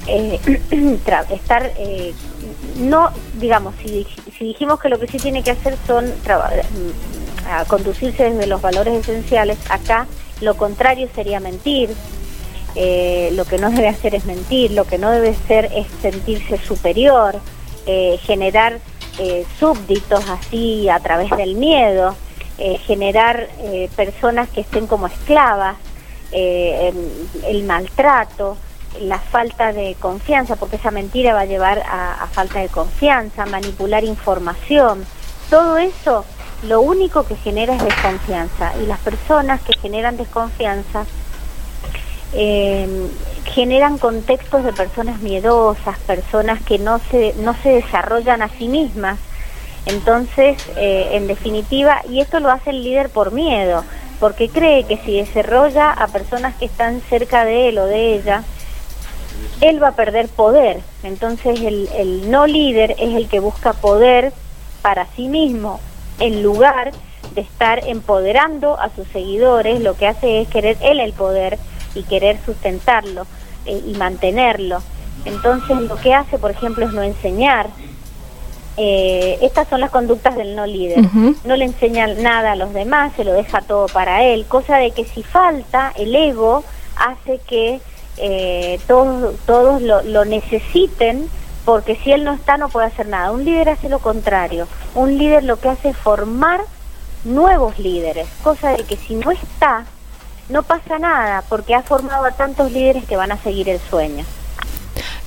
eh, 0.08 0.39
estar, 1.32 1.73
eh, 1.77 2.13
no, 2.79 3.09
digamos, 3.35 3.75
si, 3.83 4.07
si, 4.37 4.45
dijimos 4.45 4.79
que 4.79 4.89
lo 4.89 4.99
que 4.99 5.07
sí 5.07 5.17
tiene 5.17 5.43
que 5.43 5.51
hacer 5.51 5.75
son 5.85 6.05
mm, 6.05 7.67
conducirse 7.67 8.31
desde 8.31 8.47
los 8.47 8.61
valores 8.61 8.93
esenciales, 8.95 9.57
acá 9.69 10.07
lo 10.41 10.55
contrario 10.55 11.09
sería 11.13 11.39
mentir, 11.39 11.89
eh, 12.75 13.31
lo 13.33 13.45
que 13.45 13.57
no 13.57 13.69
debe 13.71 13.87
hacer 13.87 14.15
es 14.15 14.25
mentir, 14.25 14.71
lo 14.71 14.85
que 14.85 14.97
no 14.97 15.11
debe 15.11 15.35
ser 15.47 15.65
es 15.65 15.87
sentirse 16.01 16.57
superior, 16.57 17.39
eh, 17.85 18.19
generar 18.23 18.79
eh, 19.17 19.45
súbditos 19.59 20.29
así 20.29 20.87
a 20.89 20.99
través 20.99 21.29
del 21.31 21.55
miedo, 21.55 22.15
generar 22.87 23.47
personas 23.95 24.49
que 24.49 24.59
estén 24.59 24.85
como 24.85 25.07
esclavas, 25.07 25.77
el 26.33 27.63
maltrato, 27.65 28.57
la 29.02 29.19
falta 29.19 29.71
de 29.71 29.95
confianza, 29.99 30.56
porque 30.56 30.78
esa 30.78 30.91
mentira 30.91 31.34
va 31.34 31.41
a 31.41 31.45
llevar 31.45 31.80
a, 31.80 32.28
falta 32.32 32.60
de 32.60 32.69
confianza, 32.69 33.45
manipular 33.45 34.04
información, 34.04 35.06
todo 35.49 35.78
eso 35.78 36.25
lo 36.63 36.82
único 36.82 37.23
que 37.23 37.36
genera 37.36 37.75
es 37.75 37.84
desconfianza 37.84 38.73
y 38.82 38.86
las 38.86 38.99
personas 38.99 39.62
que 39.62 39.73
generan 39.80 40.17
desconfianza 40.17 41.06
eh, 42.34 43.10
generan 43.45 43.97
contextos 43.97 44.63
de 44.63 44.73
personas 44.73 45.21
miedosas, 45.21 45.97
personas 45.99 46.62
que 46.62 46.78
no 46.78 46.99
se, 47.12 47.34
no 47.39 47.56
se 47.63 47.69
desarrollan 47.69 48.41
a 48.41 48.49
sí 48.49 48.67
mismas. 48.67 49.17
Entonces, 49.86 50.58
eh, 50.75 51.10
en 51.13 51.28
definitiva, 51.28 52.02
y 52.10 52.19
esto 52.19 52.39
lo 52.39 52.52
hace 52.52 52.71
el 52.71 52.84
líder 52.84 53.10
por 53.10 53.32
miedo, 53.32 53.84
porque 54.19 54.49
cree 54.49 54.84
que 54.84 54.97
si 54.97 55.17
desarrolla 55.17 55.91
a 55.91 56.08
personas 56.08 56.56
que 56.56 56.65
están 56.65 57.02
cerca 57.10 57.45
de 57.45 57.69
él 57.69 57.80
o 57.80 57.86
de 57.86 58.15
ella, 58.15 58.43
él 59.62 59.82
va 59.82 59.89
a 59.89 59.95
perder 59.95 60.28
poder. 60.30 60.82
Entonces, 61.04 61.60
el, 61.62 61.89
el 61.95 62.32
no 62.32 62.47
líder 62.47 62.91
es 62.99 63.15
el 63.15 63.28
que 63.28 63.39
busca 63.39 63.73
poder 63.73 64.34
para 64.82 65.06
sí 65.15 65.28
mismo, 65.28 65.80
en 66.19 66.43
lugar 66.43 66.91
de 67.36 67.41
estar 67.41 67.88
empoderando 67.88 68.80
a 68.80 68.89
sus 68.95 69.08
seguidores, 69.10 69.82
lo 69.82 69.95
que 69.95 70.08
hace 70.08 70.41
es 70.41 70.47
querer 70.47 70.78
él 70.82 70.99
el 70.99 71.13
poder 71.13 71.60
y 71.95 72.04
querer 72.04 72.39
sustentarlo 72.45 73.25
eh, 73.65 73.82
y 73.86 73.93
mantenerlo. 73.95 74.82
Entonces 75.25 75.78
lo 75.82 75.95
que 75.97 76.13
hace, 76.13 76.38
por 76.38 76.52
ejemplo, 76.52 76.86
es 76.86 76.93
no 76.93 77.04
enseñar. 77.04 77.67
Eh, 78.78 79.38
estas 79.41 79.67
son 79.67 79.82
las 79.82 79.89
conductas 79.89 80.36
del 80.38 80.56
no 80.56 80.65
líder. 80.65 80.99
No 81.43 81.56
le 81.58 81.65
enseña 81.65 82.08
nada 82.08 82.54
a 82.54 82.56
los 82.56 82.73
demás, 82.73 83.12
se 83.17 83.25
lo 83.25 83.34
deja 83.34 83.62
todo 83.62 83.88
para 83.88 84.23
él, 84.23 84.45
cosa 84.45 84.78
de 84.78 84.91
que 84.91 85.04
si 85.04 85.21
falta, 85.21 85.91
el 85.97 86.15
ego 86.15 86.63
hace 86.95 87.39
que 87.45 87.82
eh, 88.19 88.79
todos, 88.88 89.36
todos 89.45 89.82
lo, 89.82 90.01
lo 90.03 90.25
necesiten 90.25 91.27
porque 91.65 91.95
si 92.03 92.12
él 92.12 92.23
no 92.23 92.34
está 92.34 92.58
no 92.58 92.69
puede 92.69 92.88
hacer 92.88 93.08
nada. 93.08 93.32
Un 93.32 93.45
líder 93.45 93.69
hace 93.69 93.89
lo 93.89 93.99
contrario. 93.99 94.67
Un 94.95 95.17
líder 95.17 95.43
lo 95.43 95.60
que 95.60 95.69
hace 95.69 95.89
es 95.89 95.97
formar 95.97 96.62
nuevos 97.23 97.77
líderes, 97.79 98.27
cosa 98.43 98.71
de 98.71 98.84
que 98.84 98.95
si 98.95 99.15
no 99.15 99.32
está, 99.32 99.86
no 100.49 100.63
pasa 100.63 100.97
nada 100.99 101.43
porque 101.47 101.75
ha 101.75 101.82
formado 101.82 102.25
a 102.25 102.32
tantos 102.32 102.71
líderes 102.71 103.05
que 103.05 103.17
van 103.17 103.32
a 103.32 103.38
seguir 103.38 103.69
el 103.69 103.79
sueño. 103.79 104.25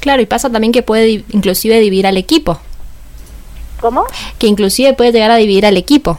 Claro, 0.01 0.21
y 0.21 0.27
pasa 0.27 0.51
también 0.51 0.73
que 0.73 0.83
puede 0.83 1.25
inclusive 1.31 1.79
dividir 1.79 2.07
al 2.07 2.17
equipo. 2.17 2.59
¿Cómo? 3.81 4.05
Que 4.39 4.49
inclusive 4.49 4.95
puede 4.95 5.13
llegar 5.13 5.31
a 5.31 5.37
dividir 5.37 5.67
al 5.67 5.77
equipo. 5.77 6.19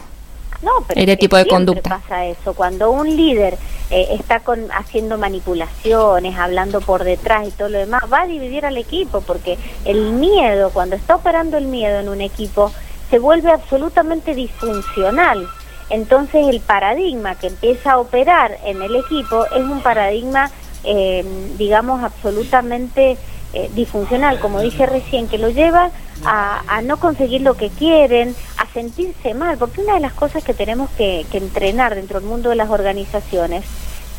No, 0.64 0.70
pero 0.88 0.98
este 0.98 1.16
tipo 1.18 1.36
de 1.36 1.46
conducta. 1.46 2.00
pasa 2.00 2.24
eso. 2.24 2.54
Cuando 2.54 2.90
un 2.90 3.14
líder 3.14 3.58
eh, 3.90 4.08
está 4.12 4.40
con, 4.40 4.72
haciendo 4.72 5.18
manipulaciones, 5.18 6.36
hablando 6.38 6.80
por 6.80 7.04
detrás 7.04 7.46
y 7.46 7.50
todo 7.50 7.68
lo 7.68 7.78
demás, 7.78 8.02
va 8.10 8.22
a 8.22 8.26
dividir 8.26 8.64
al 8.64 8.78
equipo 8.78 9.20
porque 9.20 9.58
el 9.84 10.12
miedo, 10.12 10.70
cuando 10.70 10.96
está 10.96 11.16
operando 11.16 11.58
el 11.58 11.66
miedo 11.66 12.00
en 12.00 12.08
un 12.08 12.22
equipo, 12.22 12.72
se 13.10 13.18
vuelve 13.18 13.50
absolutamente 13.50 14.34
disfuncional. 14.34 15.46
Entonces 15.90 16.46
el 16.48 16.60
paradigma 16.60 17.34
que 17.34 17.48
empieza 17.48 17.92
a 17.92 17.98
operar 17.98 18.56
en 18.64 18.80
el 18.80 18.96
equipo 18.96 19.44
es 19.54 19.62
un 19.62 19.82
paradigma, 19.82 20.50
eh, 20.82 21.24
digamos, 21.58 22.02
absolutamente 22.02 23.18
eh, 23.56 23.70
disfuncional, 23.74 24.40
como 24.40 24.60
dije 24.60 24.84
recién, 24.84 25.28
que 25.28 25.38
lo 25.38 25.48
lleva 25.48 25.90
a, 26.24 26.82
no 26.82 26.96
conseguir 26.96 27.42
lo 27.42 27.54
que 27.54 27.70
quieren, 27.70 28.34
a 28.58 28.66
sentirse 28.72 29.32
mal, 29.32 29.58
porque 29.58 29.80
una 29.80 29.94
de 29.94 30.00
las 30.00 30.12
cosas 30.12 30.42
que 30.42 30.54
tenemos 30.54 30.90
que, 30.90 31.24
entrenar 31.30 31.94
dentro 31.94 32.18
del 32.18 32.28
mundo 32.28 32.50
de 32.50 32.56
las 32.56 32.68
organizaciones 32.68 33.64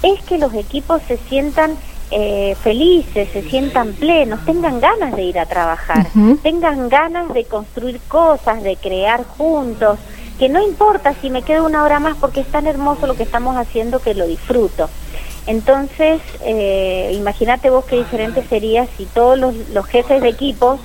es 0.04 0.22
que 0.24 0.38
los 0.38 0.54
equipos 0.54 1.02
se 1.08 1.18
sientan 1.18 1.76
eh, 2.12 2.56
felices, 2.64 3.28
se 3.34 3.42
sientan 3.42 3.92
plenos, 3.92 4.46
tengan 4.46 4.80
ganas 4.80 5.14
de 5.16 5.24
ir 5.24 5.38
a 5.38 5.46
trabajar, 5.46 6.08
tengan 6.42 6.88
ganas 6.88 7.34
de 7.34 7.44
construir 7.44 8.00
cosas, 8.08 8.64
de 8.64 8.78
crear 8.78 9.26
juntos, 9.26 10.00
que 10.40 10.48
no 10.48 10.62
importa 10.62 11.14
si 11.22 11.30
me 11.30 11.42
quedo 11.42 11.66
una 11.66 11.84
hora 11.84 12.00
más 12.00 12.16
porque 12.18 12.40
es 12.40 12.48
tan 12.48 12.68
hermoso 12.68 13.06
lo 13.06 13.16
que 13.16 13.24
estamos 13.24 13.58
haciendo 13.58 14.00
que 14.00 14.14
lo 14.14 14.28
disfruto. 14.28 14.90
Entonces, 15.48 16.22
eh, 16.44 17.12
imagínate 17.16 17.70
vos 17.70 17.86
qué 17.86 17.98
diferente 17.98 18.44
sería 18.44 18.88
si 18.98 19.06
todos 19.06 19.38
los, 19.38 19.56
los 19.70 19.86
jefes 19.86 20.22
de 20.22 20.30
equipos 20.30 20.80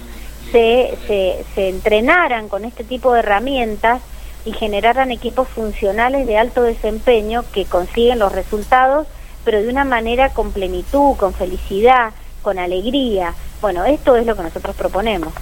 se, 0.52 0.98
se, 1.06 1.44
se 1.54 1.68
entrenaran 1.68 2.48
con 2.48 2.64
este 2.64 2.84
tipo 2.84 3.12
de 3.12 3.20
herramientas 3.20 4.02
y 4.44 4.52
generaran 4.52 5.10
equipos 5.10 5.48
funcionales 5.48 6.26
de 6.26 6.36
alto 6.36 6.62
desempeño 6.62 7.44
que 7.52 7.64
consiguen 7.64 8.18
los 8.18 8.32
resultados, 8.32 9.06
pero 9.44 9.62
de 9.62 9.68
una 9.68 9.84
manera 9.84 10.30
con 10.30 10.52
plenitud, 10.52 11.16
con 11.16 11.32
felicidad, 11.32 12.12
con 12.42 12.58
alegría. 12.58 13.34
Bueno, 13.60 13.84
esto 13.84 14.16
es 14.16 14.26
lo 14.26 14.36
que 14.36 14.42
nosotros 14.42 14.76
proponemos. 14.76 15.32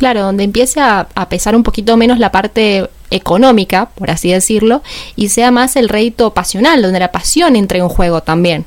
Claro, 0.00 0.22
donde 0.22 0.44
empiece 0.44 0.80
a, 0.80 1.08
pesar 1.28 1.54
un 1.54 1.62
poquito 1.62 1.94
menos 1.98 2.18
la 2.18 2.32
parte 2.32 2.88
económica, 3.10 3.90
por 3.96 4.10
así 4.10 4.32
decirlo, 4.32 4.80
y 5.14 5.28
sea 5.28 5.50
más 5.50 5.76
el 5.76 5.90
rédito 5.90 6.32
pasional, 6.32 6.80
donde 6.80 7.00
la 7.00 7.12
pasión 7.12 7.54
entre 7.54 7.80
en 7.80 7.88
juego 7.90 8.22
también. 8.22 8.64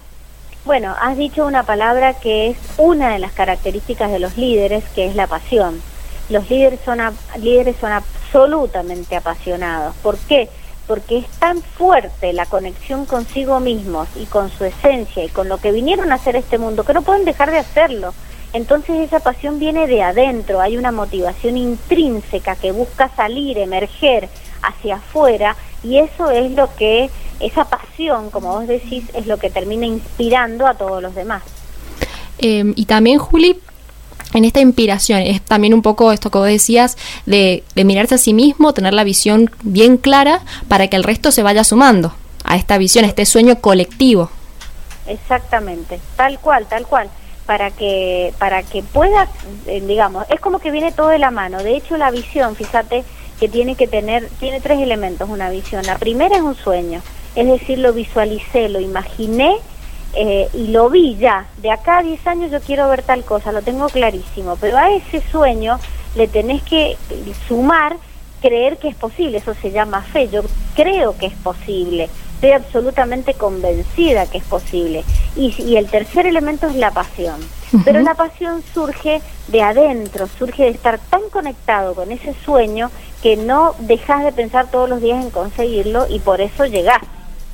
Bueno, 0.63 0.93
has 1.01 1.17
dicho 1.17 1.47
una 1.47 1.63
palabra 1.63 2.13
que 2.13 2.51
es 2.51 2.57
una 2.77 3.13
de 3.13 3.17
las 3.17 3.31
características 3.31 4.11
de 4.11 4.19
los 4.19 4.37
líderes, 4.37 4.83
que 4.93 5.07
es 5.07 5.15
la 5.15 5.25
pasión. 5.25 5.81
Los 6.29 6.51
líderes 6.51 6.81
son, 6.85 6.99
líderes 7.41 7.77
son 7.81 7.93
absolutamente 7.93 9.15
apasionados. 9.15 9.95
¿Por 10.03 10.19
qué? 10.19 10.49
Porque 10.85 11.17
es 11.17 11.27
tan 11.39 11.63
fuerte 11.63 12.31
la 12.33 12.45
conexión 12.45 13.07
consigo 13.07 13.59
mismos 13.59 14.07
y 14.17 14.25
con 14.25 14.51
su 14.51 14.65
esencia 14.65 15.25
y 15.25 15.29
con 15.29 15.49
lo 15.49 15.57
que 15.57 15.71
vinieron 15.71 16.11
a 16.11 16.15
hacer 16.15 16.35
este 16.35 16.59
mundo 16.59 16.83
que 16.83 16.93
no 16.93 17.01
pueden 17.01 17.25
dejar 17.25 17.49
de 17.49 17.57
hacerlo. 17.57 18.13
Entonces 18.53 18.99
esa 18.99 19.19
pasión 19.19 19.57
viene 19.57 19.87
de 19.87 20.03
adentro, 20.03 20.61
hay 20.61 20.77
una 20.77 20.91
motivación 20.91 21.57
intrínseca 21.57 22.55
que 22.55 22.71
busca 22.71 23.09
salir, 23.15 23.57
emerger 23.57 24.29
hacia 24.61 24.95
afuera 24.95 25.55
y 25.83 25.97
eso 25.97 26.29
es 26.29 26.51
lo 26.51 26.73
que, 26.75 27.09
esa 27.39 27.65
pasión, 27.65 28.29
como 28.29 28.53
vos 28.53 28.67
decís, 28.67 29.03
es 29.15 29.25
lo 29.25 29.37
que 29.37 29.49
termina 29.49 29.87
inspirando 29.87 30.67
a 30.67 30.75
todos 30.75 31.01
los 31.01 31.15
demás. 31.15 31.43
Eh, 32.37 32.73
y 32.75 32.85
también, 32.85 33.17
Juli, 33.17 33.59
en 34.33 34.45
esta 34.45 34.61
inspiración 34.61 35.19
es 35.21 35.41
también 35.41 35.73
un 35.73 35.81
poco 35.81 36.11
esto 36.11 36.29
que 36.29 36.37
vos 36.37 36.47
decías 36.47 36.97
de, 37.25 37.63
de, 37.75 37.83
mirarse 37.83 38.15
a 38.15 38.17
sí 38.17 38.33
mismo, 38.33 38.73
tener 38.73 38.93
la 38.93 39.03
visión 39.03 39.51
bien 39.63 39.97
clara 39.97 40.41
para 40.67 40.87
que 40.87 40.95
el 40.95 41.03
resto 41.03 41.31
se 41.31 41.43
vaya 41.43 41.63
sumando 41.63 42.13
a 42.43 42.55
esta 42.55 42.77
visión, 42.77 43.05
a 43.05 43.07
este 43.07 43.25
sueño 43.25 43.59
colectivo. 43.59 44.29
Exactamente, 45.07 45.99
tal 46.15 46.39
cual, 46.39 46.65
tal 46.67 46.87
cual, 46.87 47.09
para 47.45 47.71
que 47.71 48.33
para 48.39 48.63
que 48.63 48.83
pueda, 48.83 49.27
eh, 49.67 49.81
digamos, 49.81 50.25
es 50.29 50.39
como 50.39 50.59
que 50.59 50.71
viene 50.71 50.91
todo 50.91 51.09
de 51.09 51.19
la 51.19 51.31
mano. 51.31 51.61
De 51.61 51.75
hecho, 51.75 51.97
la 51.97 52.11
visión, 52.11 52.55
fíjate, 52.55 53.03
que 53.39 53.49
tiene 53.49 53.75
que 53.75 53.87
tener, 53.87 54.29
tiene 54.39 54.61
tres 54.61 54.79
elementos 54.79 55.29
una 55.29 55.49
visión. 55.49 55.85
La 55.85 55.97
primera 55.97 56.35
es 56.35 56.41
un 56.41 56.55
sueño, 56.55 57.01
es 57.35 57.47
decir, 57.47 57.79
lo 57.79 57.93
visualicé, 57.93 58.69
lo 58.69 58.79
imaginé 58.79 59.57
eh, 60.15 60.47
y 60.53 60.67
lo 60.67 60.89
vi 60.89 61.15
ya. 61.17 61.47
De 61.57 61.71
acá 61.71 61.99
a 61.99 62.03
10 62.03 62.27
años 62.27 62.51
yo 62.51 62.61
quiero 62.61 62.87
ver 62.89 63.01
tal 63.01 63.23
cosa, 63.23 63.51
lo 63.51 63.61
tengo 63.61 63.87
clarísimo, 63.87 64.57
pero 64.57 64.77
a 64.77 64.91
ese 64.91 65.21
sueño 65.21 65.79
le 66.15 66.27
tenés 66.27 66.61
que 66.63 66.97
sumar 67.47 67.97
creer 68.41 68.77
que 68.77 68.89
es 68.89 68.95
posible, 68.95 69.37
eso 69.37 69.53
se 69.55 69.71
llama 69.71 70.01
fe, 70.01 70.27
yo 70.27 70.41
creo 70.75 71.17
que 71.17 71.27
es 71.27 71.33
posible, 71.33 72.09
estoy 72.43 72.51
absolutamente 72.51 73.35
convencida 73.35 74.25
que 74.25 74.39
es 74.39 74.43
posible. 74.43 75.05
Y, 75.37 75.55
y 75.61 75.77
el 75.77 75.87
tercer 75.87 76.27
elemento 76.27 76.67
es 76.67 76.75
la 76.75 76.91
pasión, 76.91 77.39
uh 77.39 77.77
-huh. 77.77 77.81
pero 77.85 78.01
la 78.01 78.15
pasión 78.15 78.61
surge 78.73 79.21
de 79.47 79.61
adentro, 79.61 80.27
surge 80.27 80.63
de 80.63 80.69
estar 80.71 80.99
tan 80.99 81.21
conectado 81.31 81.95
con 81.95 82.11
ese 82.11 82.35
sueño 82.43 82.91
que 83.21 83.37
no 83.37 83.75
dejas 83.79 84.25
de 84.25 84.33
pensar 84.33 84.69
todos 84.69 84.89
los 84.89 85.01
días 85.01 85.23
en 85.23 85.29
conseguirlo 85.29 86.05
y 86.09 86.19
por 86.19 86.41
eso 86.41 86.65
llegás, 86.65 87.01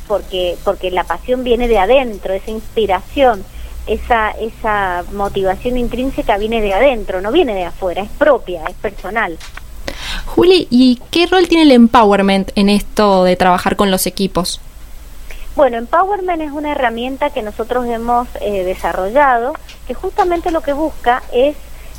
porque, 0.07 0.57
porque 0.63 0.89
la 0.89 1.03
pasión 1.03 1.43
viene 1.43 1.67
de 1.67 1.77
adentro, 1.77 2.33
esa 2.33 2.49
inspiración, 2.49 3.43
esa, 3.85 4.31
esa 4.31 5.03
motivación 5.13 5.77
intrínseca 5.77 6.39
viene 6.39 6.61
de 6.61 6.73
adentro, 6.73 7.21
no 7.21 7.31
viene 7.31 7.53
de 7.53 7.65
afuera, 7.65 8.01
es 8.01 8.09
propia, 8.17 8.63
es 8.67 8.75
personal. 8.75 9.37
Juli, 10.25 10.67
¿y 10.71 10.99
qué 11.11 11.27
rol 11.27 11.47
tiene 11.47 11.63
el 11.63 11.71
empowerment 11.73 12.51
en 12.55 12.69
esto 12.69 13.23
de 13.23 13.35
trabajar 13.35 13.75
con 13.75 13.91
los 13.91 14.07
equipos? 14.07 14.61
Bueno, 15.55 15.77
Empowerment 15.77 16.41
es 16.41 16.51
una 16.51 16.71
herramienta 16.71 17.31
que 17.31 17.41
nosotros 17.41 17.85
hemos 17.87 18.27
eh, 18.39 18.63
desarrollado 18.63 19.53
que 19.87 19.93
justamente 19.93 20.51
lo 20.51 20.61
que 20.61 20.73
busca 20.73 21.23
es 21.33 21.55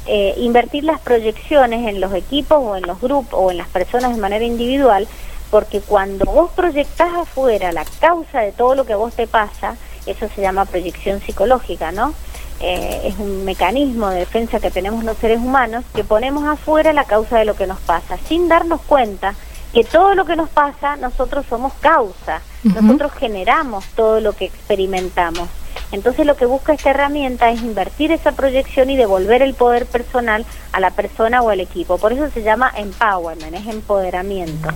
eh, 0.06 0.34
invertir 0.38 0.84
las 0.84 1.00
proyecciones 1.00 1.86
en 1.86 2.00
los 2.00 2.14
equipos 2.14 2.58
o 2.58 2.76
en 2.76 2.86
los 2.86 3.00
grupos 3.00 3.38
o 3.38 3.50
en 3.50 3.58
las 3.58 3.68
personas 3.68 4.14
de 4.14 4.20
manera 4.20 4.44
individual, 4.44 5.06
porque 5.50 5.80
cuando 5.80 6.24
vos 6.24 6.50
proyectás 6.52 7.12
afuera 7.14 7.72
la 7.72 7.84
causa 8.00 8.40
de 8.40 8.52
todo 8.52 8.74
lo 8.74 8.86
que 8.86 8.94
a 8.94 8.96
vos 8.96 9.14
te 9.14 9.26
pasa, 9.26 9.76
eso 10.06 10.28
se 10.34 10.40
llama 10.40 10.64
proyección 10.64 11.20
psicológica, 11.20 11.92
¿no? 11.92 12.14
Eh, 12.60 13.02
es 13.04 13.18
un 13.18 13.44
mecanismo 13.44 14.08
de 14.10 14.20
defensa 14.20 14.60
que 14.60 14.70
tenemos 14.70 15.04
los 15.04 15.16
seres 15.18 15.38
humanos 15.38 15.84
que 15.94 16.04
ponemos 16.04 16.44
afuera 16.44 16.92
la 16.92 17.04
causa 17.04 17.38
de 17.38 17.44
lo 17.44 17.56
que 17.56 17.66
nos 17.66 17.80
pasa, 17.80 18.16
sin 18.28 18.48
darnos 18.48 18.80
cuenta 18.82 19.34
que 19.72 19.84
todo 19.84 20.14
lo 20.14 20.24
que 20.24 20.36
nos 20.36 20.50
pasa 20.50 20.96
nosotros 20.96 21.46
somos 21.48 21.72
causa, 21.80 22.40
uh 22.64 22.68
-huh. 22.68 22.80
nosotros 22.80 23.12
generamos 23.12 23.84
todo 23.94 24.20
lo 24.20 24.32
que 24.32 24.46
experimentamos. 24.46 25.48
Entonces 25.92 26.26
lo 26.26 26.36
que 26.36 26.46
busca 26.46 26.72
esta 26.72 26.90
herramienta 26.90 27.50
es 27.50 27.62
invertir 27.62 28.12
esa 28.12 28.32
proyección 28.32 28.90
y 28.90 28.96
devolver 28.96 29.42
el 29.42 29.54
poder 29.54 29.86
personal 29.86 30.44
a 30.72 30.80
la 30.80 30.90
persona 30.90 31.42
o 31.42 31.50
al 31.50 31.60
equipo. 31.60 31.98
Por 31.98 32.12
eso 32.12 32.28
se 32.32 32.42
llama 32.42 32.72
empowerment, 32.76 33.54
es 33.54 33.66
empoderamiento. 33.66 34.68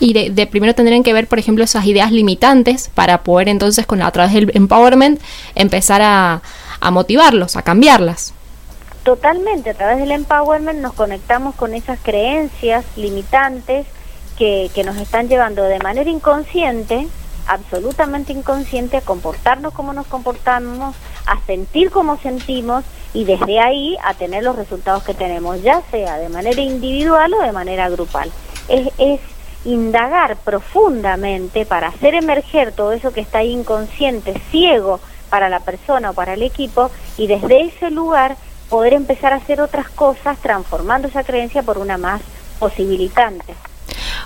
Y 0.00 0.12
de, 0.12 0.30
de, 0.30 0.46
primero 0.46 0.74
tendrían 0.74 1.02
que 1.02 1.12
ver, 1.12 1.26
por 1.26 1.38
ejemplo, 1.38 1.64
esas 1.64 1.84
ideas 1.86 2.12
limitantes 2.12 2.90
para 2.94 3.22
poder 3.24 3.48
entonces, 3.48 3.84
con 3.84 4.00
a 4.02 4.10
través 4.12 4.32
del 4.32 4.50
empowerment, 4.54 5.20
empezar 5.54 6.02
a, 6.02 6.40
a 6.80 6.90
motivarlos, 6.90 7.56
a 7.56 7.62
cambiarlas. 7.62 8.32
Totalmente, 9.08 9.70
a 9.70 9.74
través 9.74 9.96
del 10.00 10.10
empowerment 10.10 10.80
nos 10.80 10.92
conectamos 10.92 11.54
con 11.54 11.72
esas 11.72 11.98
creencias 11.98 12.84
limitantes 12.94 13.86
que, 14.36 14.70
que 14.74 14.84
nos 14.84 14.98
están 14.98 15.30
llevando 15.30 15.62
de 15.62 15.78
manera 15.78 16.10
inconsciente, 16.10 17.08
absolutamente 17.46 18.34
inconsciente, 18.34 18.98
a 18.98 19.00
comportarnos 19.00 19.72
como 19.72 19.94
nos 19.94 20.06
comportamos, 20.08 20.94
a 21.24 21.40
sentir 21.46 21.90
como 21.90 22.18
sentimos 22.18 22.84
y 23.14 23.24
desde 23.24 23.60
ahí 23.60 23.96
a 24.04 24.12
tener 24.12 24.44
los 24.44 24.56
resultados 24.56 25.02
que 25.04 25.14
tenemos, 25.14 25.62
ya 25.62 25.80
sea 25.90 26.18
de 26.18 26.28
manera 26.28 26.60
individual 26.60 27.32
o 27.32 27.40
de 27.40 27.52
manera 27.52 27.88
grupal. 27.88 28.30
Es, 28.68 28.90
es 28.98 29.20
indagar 29.64 30.36
profundamente 30.36 31.64
para 31.64 31.88
hacer 31.88 32.14
emerger 32.14 32.72
todo 32.72 32.92
eso 32.92 33.10
que 33.14 33.22
está 33.22 33.42
inconsciente, 33.42 34.38
ciego 34.50 35.00
para 35.30 35.48
la 35.48 35.60
persona 35.60 36.10
o 36.10 36.12
para 36.12 36.34
el 36.34 36.42
equipo 36.42 36.90
y 37.16 37.26
desde 37.26 37.62
ese 37.62 37.90
lugar 37.90 38.36
poder 38.68 38.92
empezar 38.92 39.32
a 39.32 39.36
hacer 39.36 39.60
otras 39.60 39.88
cosas 39.88 40.38
transformando 40.38 41.08
esa 41.08 41.24
creencia 41.24 41.62
por 41.62 41.78
una 41.78 41.98
más 41.98 42.20
posibilitante. 42.58 43.54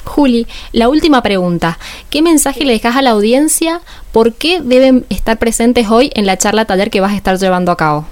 Juli, 0.05 0.47
la 0.73 0.89
última 0.89 1.23
pregunta. 1.23 1.79
¿Qué 2.11 2.23
mensaje 2.23 2.61
sí. 2.61 2.65
le 2.65 2.73
dejas 2.73 2.97
a 2.97 3.03
la 3.03 3.11
audiencia? 3.11 3.81
¿Por 4.11 4.35
qué 4.35 4.61
deben 4.61 5.07
estar 5.11 5.39
presentes 5.39 5.89
hoy 5.91 6.11
en 6.15 6.27
la 6.27 6.37
charla 6.37 6.65
taller 6.65 6.91
que 6.91 7.01
vas 7.01 7.13
a 7.13 7.17
estar 7.17 7.39
llevando 7.39 7.73
a 7.73 7.77
cabo? 7.77 8.05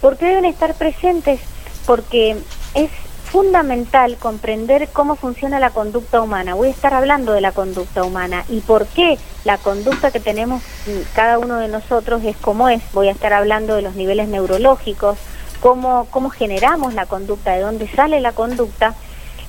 ¿Por 0.00 0.16
qué 0.16 0.26
deben 0.26 0.44
estar 0.44 0.74
presentes? 0.74 1.40
Porque 1.86 2.36
es 2.74 2.90
fundamental 3.26 4.16
comprender 4.16 4.88
cómo 4.92 5.16
funciona 5.16 5.58
la 5.58 5.70
conducta 5.70 6.22
humana. 6.22 6.54
Voy 6.54 6.68
a 6.68 6.70
estar 6.70 6.94
hablando 6.94 7.32
de 7.32 7.40
la 7.40 7.52
conducta 7.52 8.04
humana 8.04 8.44
y 8.48 8.60
por 8.60 8.86
qué 8.86 9.18
la 9.44 9.58
conducta 9.58 10.10
que 10.10 10.20
tenemos 10.20 10.62
cada 11.14 11.38
uno 11.38 11.56
de 11.58 11.68
nosotros 11.68 12.22
es 12.24 12.36
como 12.36 12.68
es. 12.68 12.82
Voy 12.92 13.08
a 13.08 13.12
estar 13.12 13.32
hablando 13.32 13.74
de 13.74 13.82
los 13.82 13.94
niveles 13.96 14.28
neurológicos, 14.28 15.18
cómo, 15.60 16.06
cómo 16.10 16.30
generamos 16.30 16.94
la 16.94 17.06
conducta, 17.06 17.52
de 17.52 17.60
dónde 17.60 17.88
sale 17.88 18.20
la 18.20 18.32
conducta 18.32 18.94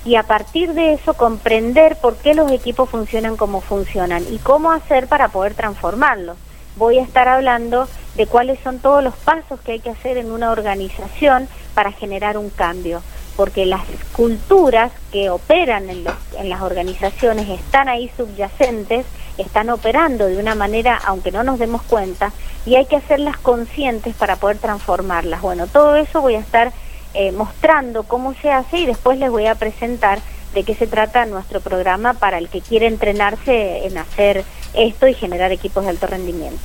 y 0.04 0.16
a 0.16 0.24
partir 0.24 0.74
de 0.74 0.94
eso 0.94 1.14
comprender 1.14 1.96
por 1.96 2.16
qué 2.16 2.34
los 2.34 2.50
equipos 2.50 2.88
funcionan 2.88 3.36
como 3.36 3.60
funcionan 3.60 4.24
y 4.30 4.38
cómo 4.38 4.72
hacer 4.72 5.06
para 5.06 5.28
poder 5.28 5.54
transformarlos. 5.54 6.36
Voy 6.76 6.98
a 6.98 7.02
estar 7.02 7.28
hablando 7.28 7.88
de 8.16 8.26
cuáles 8.26 8.58
son 8.60 8.80
todos 8.80 9.02
los 9.04 9.14
pasos 9.14 9.60
que 9.60 9.72
hay 9.72 9.80
que 9.80 9.90
hacer 9.90 10.16
en 10.16 10.30
una 10.32 10.50
organización 10.50 11.48
para 11.74 11.92
generar 11.92 12.36
un 12.36 12.50
cambio 12.50 13.02
porque 13.38 13.66
las 13.66 13.82
culturas 14.10 14.90
que 15.12 15.30
operan 15.30 15.88
en, 15.88 16.02
los, 16.02 16.14
en, 16.36 16.50
las 16.50 16.60
organizaciones 16.60 17.48
están 17.48 17.88
ahí 17.88 18.10
subyacentes, 18.16 19.06
están 19.38 19.70
operando 19.70 20.26
de 20.26 20.38
una 20.38 20.56
manera, 20.56 21.00
aunque 21.06 21.30
no 21.30 21.44
nos 21.44 21.60
demos 21.60 21.82
cuenta, 21.82 22.32
y 22.66 22.74
hay 22.74 22.86
que 22.86 22.96
hacerlas 22.96 23.36
conscientes 23.36 24.16
para 24.16 24.34
poder 24.34 24.58
transformarlas. 24.58 25.40
Bueno, 25.40 25.68
todo 25.68 25.94
eso 25.94 26.20
voy 26.20 26.34
a 26.34 26.40
estar 26.40 26.72
eh, 27.14 27.30
mostrando 27.30 28.02
cómo 28.02 28.34
se 28.34 28.50
hace 28.50 28.78
y 28.78 28.86
después 28.86 29.20
les 29.20 29.30
voy 29.30 29.46
a 29.46 29.54
presentar 29.54 30.18
de 30.52 30.64
qué 30.64 30.74
se 30.74 30.88
trata 30.88 31.24
nuestro 31.24 31.60
programa 31.60 32.14
para 32.14 32.38
el 32.38 32.48
que 32.48 32.60
quiere 32.60 32.88
entrenarse 32.88 33.86
en 33.86 33.98
hacer 33.98 34.44
esto 34.74 35.06
y 35.06 35.14
generar 35.14 35.52
equipos 35.52 35.84
de 35.84 35.90
alto 35.90 36.08
rendimiento. 36.08 36.58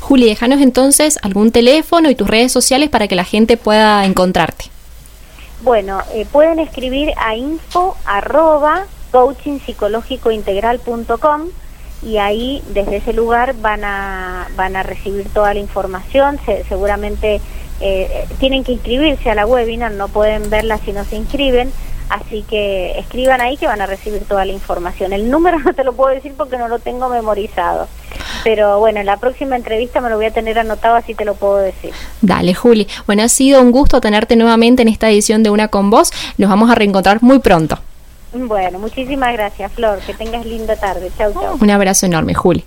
Juli, 0.00 0.26
déjanos 0.26 0.60
entonces 0.60 1.18
algún 1.22 1.50
teléfono 1.50 2.10
y 2.10 2.14
tus 2.14 2.28
redes 2.28 2.52
sociales 2.52 2.90
para 2.90 3.08
que 3.08 3.14
la 3.14 3.24
gente 3.24 3.56
pueda 3.56 4.04
encontrarte. 4.04 4.66
Bueno, 5.62 6.00
eh, 6.14 6.26
pueden 6.30 6.58
escribir 6.58 7.12
a 7.18 7.36
info 7.36 7.94
arroba 8.06 8.86
coachingpsicológicointegral.com 9.12 11.42
y 12.02 12.16
ahí 12.16 12.62
desde 12.72 12.96
ese 12.96 13.12
lugar 13.12 13.54
van 13.60 13.84
a, 13.84 14.48
van 14.56 14.74
a 14.74 14.82
recibir 14.82 15.28
toda 15.28 15.52
la 15.52 15.60
información, 15.60 16.38
seguramente 16.66 17.42
eh, 17.80 18.24
tienen 18.38 18.64
que 18.64 18.72
inscribirse 18.72 19.30
a 19.30 19.34
la 19.34 19.46
webinar, 19.46 19.92
no 19.92 20.08
pueden 20.08 20.48
verla 20.48 20.78
si 20.78 20.92
no 20.92 21.04
se 21.04 21.16
inscriben, 21.16 21.70
así 22.10 22.44
que 22.48 22.98
escriban 22.98 23.40
ahí 23.40 23.56
que 23.56 23.66
van 23.66 23.80
a 23.80 23.86
recibir 23.86 24.22
toda 24.24 24.44
la 24.44 24.52
información. 24.52 25.12
El 25.12 25.30
número 25.30 25.58
no 25.64 25.72
te 25.72 25.84
lo 25.84 25.92
puedo 25.92 26.14
decir 26.14 26.34
porque 26.36 26.58
no 26.58 26.68
lo 26.68 26.78
tengo 26.78 27.08
memorizado, 27.08 27.88
pero 28.44 28.78
bueno, 28.78 29.00
en 29.00 29.06
la 29.06 29.16
próxima 29.16 29.56
entrevista 29.56 30.00
me 30.00 30.10
lo 30.10 30.16
voy 30.16 30.26
a 30.26 30.32
tener 30.32 30.58
anotado, 30.58 30.96
así 30.96 31.14
te 31.14 31.24
lo 31.24 31.34
puedo 31.34 31.56
decir. 31.56 31.92
Dale, 32.20 32.54
Juli. 32.54 32.86
Bueno, 33.06 33.22
ha 33.22 33.28
sido 33.28 33.62
un 33.62 33.70
gusto 33.70 34.00
tenerte 34.00 34.36
nuevamente 34.36 34.82
en 34.82 34.88
esta 34.88 35.08
edición 35.08 35.42
de 35.42 35.50
Una 35.50 35.68
con 35.68 35.90
Vos. 35.90 36.10
Nos 36.36 36.50
vamos 36.50 36.70
a 36.70 36.74
reencontrar 36.74 37.22
muy 37.22 37.38
pronto. 37.38 37.78
Bueno, 38.32 38.78
muchísimas 38.78 39.32
gracias, 39.32 39.72
Flor. 39.72 39.98
Que 40.00 40.14
tengas 40.14 40.46
linda 40.46 40.76
tarde. 40.76 41.10
Chau, 41.18 41.32
chau. 41.32 41.58
Un 41.60 41.70
abrazo 41.70 42.06
enorme, 42.06 42.34
Juli. 42.34 42.64